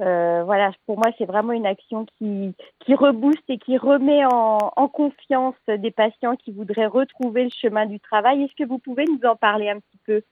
Euh, 0.00 0.42
voilà, 0.44 0.72
pour 0.86 0.96
moi, 0.96 1.12
c'est 1.18 1.24
vraiment 1.24 1.52
une 1.52 1.66
action 1.66 2.04
qui, 2.18 2.52
qui 2.80 2.94
rebooste 2.94 3.48
et 3.48 3.58
qui 3.58 3.76
remet 3.76 4.24
en, 4.24 4.58
en, 4.74 4.88
confiance 4.88 5.54
des 5.68 5.92
patients 5.92 6.34
qui 6.34 6.50
voudraient 6.50 6.86
retrouver 6.86 7.44
le 7.44 7.50
chemin 7.50 7.86
du 7.86 8.00
travail. 8.00 8.42
Est-ce 8.42 8.56
que 8.56 8.68
vous 8.68 8.78
pouvez 8.78 9.04
nous 9.04 9.28
en 9.28 9.36
parler 9.36 9.70
un 9.70 9.78
petit 9.78 9.98
peu? 10.04 10.22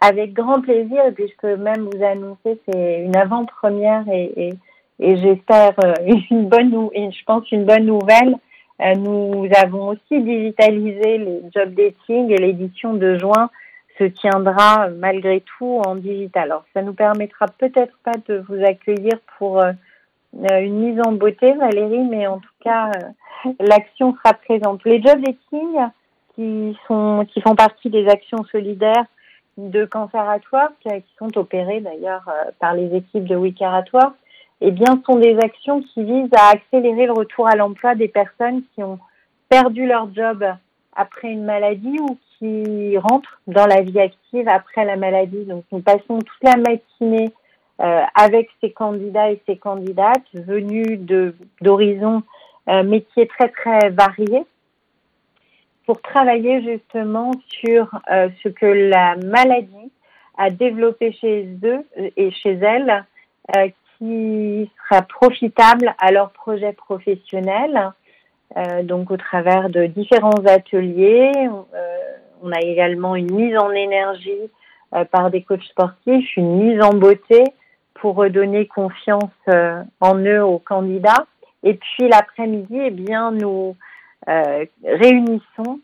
Avec 0.00 0.32
grand 0.32 0.60
plaisir, 0.60 1.06
et 1.06 1.12
puis 1.12 1.28
je 1.28 1.36
peux 1.40 1.56
même 1.56 1.88
vous 1.88 2.02
annoncer, 2.02 2.60
c'est 2.66 3.04
une 3.04 3.16
avant-première 3.16 4.08
et, 4.08 4.32
et 4.36 4.54
et 5.00 5.16
j'espère 5.16 5.74
euh, 5.84 5.94
une 6.30 6.48
bonne 6.48 6.90
je 6.94 7.24
pense 7.24 7.50
une 7.50 7.64
bonne 7.64 7.86
nouvelle. 7.86 8.36
Euh, 8.80 8.94
nous 8.94 9.48
avons 9.56 9.88
aussi 9.88 10.20
digitalisé 10.20 11.18
les 11.18 11.42
job 11.54 11.74
dating 11.74 12.30
et 12.30 12.38
l'édition 12.38 12.94
de 12.94 13.18
juin 13.18 13.50
se 13.98 14.04
tiendra 14.04 14.88
malgré 14.88 15.40
tout 15.42 15.80
en 15.86 15.94
digital. 15.94 16.44
Alors 16.44 16.64
ça 16.74 16.82
nous 16.82 16.94
permettra 16.94 17.46
peut-être 17.46 17.96
pas 18.02 18.14
de 18.28 18.44
vous 18.48 18.64
accueillir 18.64 19.18
pour 19.38 19.60
euh, 19.60 19.72
une 20.32 20.80
mise 20.80 21.00
en 21.06 21.12
beauté, 21.12 21.52
Valérie, 21.52 22.04
mais 22.10 22.26
en 22.26 22.38
tout 22.38 22.48
cas 22.62 22.90
l'action 23.60 24.16
sera 24.16 24.34
présente. 24.34 24.84
Les 24.84 25.00
job 25.00 25.20
dating 25.20 25.88
qui 26.34 26.76
sont 26.88 27.24
qui 27.32 27.40
font 27.40 27.54
partie 27.54 27.90
des 27.90 28.08
actions 28.08 28.42
solidaires 28.50 29.06
de 29.56 29.84
Canceratoire, 29.84 30.70
qui, 30.80 30.88
qui 30.88 31.14
sont 31.16 31.38
opérées 31.38 31.80
d'ailleurs 31.80 32.28
par 32.58 32.74
les 32.74 32.92
équipes 32.96 33.28
de 33.28 33.36
Wikaratoire, 33.36 34.14
eh 34.66 34.70
bien, 34.70 35.02
sont 35.04 35.16
des 35.16 35.36
actions 35.40 35.82
qui 35.82 36.02
visent 36.04 36.32
à 36.34 36.48
accélérer 36.52 37.04
le 37.04 37.12
retour 37.12 37.46
à 37.46 37.54
l'emploi 37.54 37.94
des 37.94 38.08
personnes 38.08 38.62
qui 38.74 38.82
ont 38.82 38.98
perdu 39.50 39.86
leur 39.86 40.12
job 40.14 40.42
après 40.96 41.28
une 41.28 41.44
maladie 41.44 41.98
ou 42.00 42.16
qui 42.38 42.96
rentrent 42.96 43.40
dans 43.46 43.66
la 43.66 43.82
vie 43.82 44.00
active 44.00 44.48
après 44.48 44.86
la 44.86 44.96
maladie. 44.96 45.44
Donc, 45.44 45.64
nous 45.70 45.80
passons 45.80 46.18
toute 46.18 46.42
la 46.42 46.56
matinée 46.56 47.30
euh, 47.82 48.02
avec 48.14 48.48
ces 48.62 48.70
candidats 48.70 49.30
et 49.32 49.42
ces 49.46 49.58
candidates 49.58 50.24
venus 50.32 50.98
d'horizons 51.60 52.22
euh, 52.70 52.82
métiers 52.84 53.26
très 53.26 53.50
très 53.50 53.90
variés 53.90 54.46
pour 55.84 56.00
travailler 56.00 56.62
justement 56.62 57.32
sur 57.48 57.90
euh, 58.10 58.30
ce 58.42 58.48
que 58.48 58.64
la 58.64 59.16
maladie 59.16 59.92
a 60.38 60.48
développé 60.48 61.12
chez 61.12 61.46
eux 61.64 61.84
et 62.16 62.30
chez 62.30 62.52
elles 62.54 63.04
qui 64.04 64.70
sera 64.82 65.02
profitable 65.02 65.94
à 65.98 66.12
leur 66.12 66.30
projet 66.30 66.72
professionnel. 66.72 67.92
Euh, 68.56 68.82
donc 68.82 69.10
au 69.10 69.16
travers 69.16 69.70
de 69.70 69.86
différents 69.86 70.44
ateliers, 70.46 71.32
euh, 71.74 71.96
on 72.42 72.52
a 72.52 72.60
également 72.60 73.16
une 73.16 73.32
mise 73.32 73.56
en 73.56 73.70
énergie 73.70 74.50
euh, 74.94 75.04
par 75.04 75.30
des 75.30 75.42
coachs 75.42 75.64
sportifs, 75.64 76.36
une 76.36 76.56
mise 76.56 76.82
en 76.82 76.90
beauté 76.90 77.42
pour 77.94 78.16
redonner 78.16 78.66
confiance 78.66 79.32
en 80.00 80.16
eux 80.16 80.44
aux 80.44 80.58
candidats. 80.58 81.26
Et 81.62 81.74
puis 81.74 82.08
l'après-midi, 82.08 82.78
eh 82.78 82.90
bien 82.90 83.30
nous 83.30 83.76
réunissons 84.26 85.80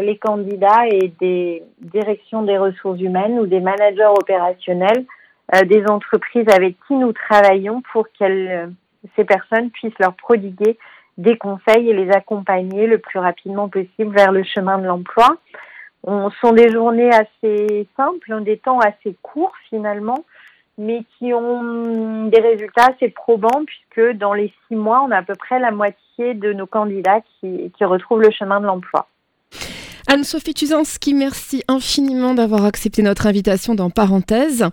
les 0.00 0.16
candidats 0.16 0.86
et 0.90 1.12
des 1.20 1.62
directions 1.80 2.42
des 2.42 2.56
ressources 2.56 3.00
humaines 3.00 3.38
ou 3.38 3.46
des 3.46 3.60
managers 3.60 4.12
opérationnels 4.18 5.04
des 5.64 5.86
entreprises 5.86 6.48
avec 6.48 6.76
qui 6.86 6.94
nous 6.94 7.12
travaillons 7.12 7.82
pour 7.92 8.06
que 8.18 8.68
ces 9.16 9.24
personnes 9.24 9.70
puissent 9.70 9.98
leur 9.98 10.14
prodiguer 10.14 10.78
des 11.16 11.36
conseils 11.36 11.90
et 11.90 11.94
les 11.94 12.10
accompagner 12.10 12.86
le 12.86 12.98
plus 12.98 13.18
rapidement 13.18 13.68
possible 13.68 14.14
vers 14.14 14.30
le 14.30 14.44
chemin 14.44 14.78
de 14.78 14.86
l'emploi. 14.86 15.36
On 16.04 16.30
sont 16.30 16.52
des 16.52 16.70
journées 16.70 17.10
assez 17.10 17.88
simples, 17.96 18.42
des 18.42 18.58
temps 18.58 18.78
assez 18.78 19.16
courts 19.22 19.54
finalement, 19.68 20.24
mais 20.78 21.02
qui 21.18 21.34
ont 21.34 22.26
des 22.26 22.40
résultats 22.40 22.86
assez 22.94 23.08
probants 23.08 23.64
puisque 23.66 24.16
dans 24.16 24.32
les 24.32 24.52
six 24.68 24.76
mois, 24.76 25.02
on 25.02 25.10
a 25.10 25.18
à 25.18 25.22
peu 25.22 25.34
près 25.34 25.58
la 25.58 25.72
moitié 25.72 26.34
de 26.34 26.52
nos 26.52 26.66
candidats 26.66 27.20
qui 27.40 27.72
retrouvent 27.80 28.22
le 28.22 28.30
chemin 28.30 28.60
de 28.60 28.66
l'emploi. 28.66 29.08
Anne-Sophie 30.10 30.54
Tuzanski, 30.54 31.12
merci 31.12 31.62
infiniment 31.68 32.32
d'avoir 32.32 32.64
accepté 32.64 33.02
notre 33.02 33.26
invitation 33.26 33.74
dans 33.74 33.90
Parenthèse. 33.90 34.64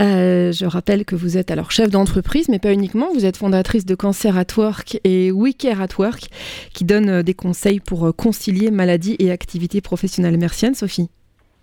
Euh, 0.00 0.52
je 0.52 0.66
rappelle 0.66 1.04
que 1.04 1.16
vous 1.16 1.36
êtes 1.36 1.50
alors 1.50 1.72
chef 1.72 1.90
d'entreprise, 1.90 2.48
mais 2.48 2.60
pas 2.60 2.72
uniquement. 2.72 3.08
Vous 3.12 3.26
êtes 3.26 3.36
fondatrice 3.36 3.84
de 3.84 3.96
Cancer 3.96 4.38
at 4.38 4.46
Work 4.56 5.00
et 5.02 5.32
We 5.32 5.56
Care 5.56 5.82
at 5.82 5.98
Work, 5.98 6.28
qui 6.72 6.84
donnent 6.84 7.10
euh, 7.10 7.22
des 7.24 7.34
conseils 7.34 7.80
pour 7.80 8.06
euh, 8.06 8.12
concilier 8.12 8.70
maladie 8.70 9.16
et 9.18 9.32
activité 9.32 9.80
professionnelle. 9.80 10.38
Merci 10.38 10.66
Anne-Sophie. 10.66 11.10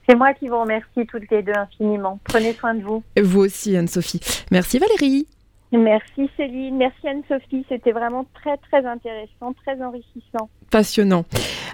C'est 0.10 0.15
moi 0.15 0.34
qui 0.34 0.49
vous 0.49 0.60
remercie 0.60 1.08
toutes 1.08 1.32
les 1.32 1.41
deux 1.41 1.56
infiniment. 1.56 2.19
Prenez 2.25 2.51
soin 2.51 2.73
de 2.73 2.84
vous. 2.84 3.01
Vous 3.17 3.39
aussi 3.39 3.78
Anne-Sophie. 3.78 4.19
Merci 4.51 4.78
Valérie. 4.78 5.25
Merci 5.71 6.30
Céline, 6.38 6.78
merci 6.78 7.08
Anne-Sophie, 7.08 7.65
c'était 7.67 7.91
vraiment 7.91 8.25
très 8.36 8.56
très 8.58 8.86
intéressant, 8.86 9.54
très 9.65 9.82
enrichissant. 9.82 10.49
Passionnant. 10.71 11.25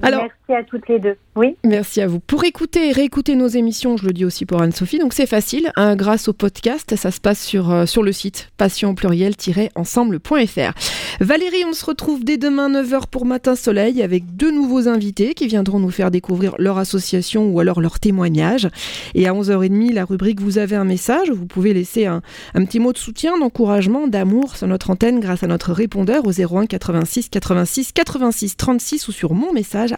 Alors, 0.02 0.24
merci 0.24 0.54
à 0.54 0.64
toutes 0.64 0.88
les 0.88 1.00
deux. 1.00 1.16
Oui. 1.36 1.56
Merci 1.64 2.02
à 2.02 2.08
vous. 2.08 2.20
Pour 2.20 2.44
écouter 2.44 2.90
et 2.90 2.92
réécouter 2.92 3.36
nos 3.36 3.48
émissions, 3.48 3.96
je 3.96 4.06
le 4.06 4.12
dis 4.12 4.26
aussi 4.26 4.46
pour 4.46 4.62
Anne-Sophie, 4.62 5.00
donc 5.00 5.14
c'est 5.14 5.26
facile, 5.26 5.72
hein, 5.78 5.96
grâce 5.96 6.28
au 6.28 6.34
podcast, 6.34 6.96
ça 6.98 7.10
se 7.10 7.22
passe 7.22 7.42
sur, 7.42 7.72
euh, 7.72 7.86
sur 7.86 8.04
le 8.04 8.12
site 8.12 8.52
passion 8.58 8.94
pluriel-ensemble.fr. 8.96 10.74
Valérie, 11.22 11.64
on 11.66 11.74
se 11.74 11.86
retrouve 11.86 12.26
dès 12.26 12.38
demain 12.38 12.70
9h 12.70 13.08
pour 13.10 13.26
Matin 13.26 13.56
Soleil 13.56 14.02
avec 14.02 14.36
deux 14.36 14.52
nouveaux 14.52 14.90
invités 14.90 15.34
qui 15.34 15.48
viendront 15.48 15.80
nous 15.80 15.90
faire 15.90 16.12
découvrir 16.12 16.56
leur 16.58 16.78
association 16.78 17.46
ou 17.50 17.60
alors 17.60 17.80
leur 17.80 18.00
témoignage. 18.00 18.68
Et 19.16 19.28
à 19.28 19.34
11h30, 19.34 19.94
la 19.94 20.04
rubrique 20.04 20.42
Vous 20.42 20.58
avez 20.58 20.76
un 20.76 20.84
message, 20.84 21.30
vous 21.32 21.46
pouvez 21.46 21.74
laisser 21.74 22.08
un, 22.08 22.22
un 22.56 22.66
petit 22.66 22.80
mot 22.80 22.92
de 22.92 22.98
soutien, 22.98 23.38
d'encouragement, 23.38 24.08
d'amour 24.08 24.58
sur 24.58 24.68
notre 24.68 24.90
antenne 24.90 25.22
grâce 25.22 25.44
à 25.44 25.48
notre 25.48 25.72
répondeur 25.72 26.26
au 26.26 26.32
01 26.32 26.66
86 26.66 27.30
86 27.30 27.94
86 27.94 28.58
36 28.58 28.81
ou 29.08 29.12
sur 29.12 29.34
mon 29.34 29.54
message 29.54 29.94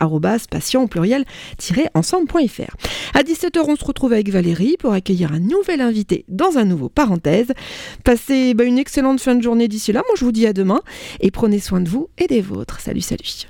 patient 0.50 0.88
pluriel-ensemble.fr. 0.88 2.76
À 3.14 3.24
17h, 3.24 3.64
on 3.68 3.76
se 3.76 3.86
retrouve 3.86 4.14
avec 4.14 4.30
Valérie 4.30 4.78
pour 4.78 4.94
accueillir 4.94 5.34
un 5.34 5.40
nouvel 5.40 5.82
invité 5.82 6.26
dans 6.28 6.58
un 6.58 6.66
nouveau 6.66 6.90
parenthèse. 6.90 7.52
Passez 8.04 8.54
bah, 8.54 8.64
une 8.64 8.78
excellente 8.78 9.22
fin 9.22 9.36
de 9.36 9.42
journée 9.42 9.68
d'ici 9.68 9.92
là. 9.92 10.02
Moi, 10.08 10.16
je 10.18 10.26
vous 10.26 10.32
dis 10.32 10.48
à 10.48 10.54
demain 10.54 10.82
et 11.20 11.32
prenez 11.32 11.60
soin 11.60 11.82
de 11.82 11.90
vous 11.90 12.10
et 12.18 12.28
des 12.28 12.42
vôtres. 12.42 12.80
Salut, 12.80 13.02
salut. 13.02 13.50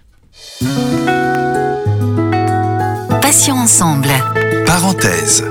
Passion 3.21 3.55
ensemble. 3.55 4.09
Parenthèse. 4.65 5.43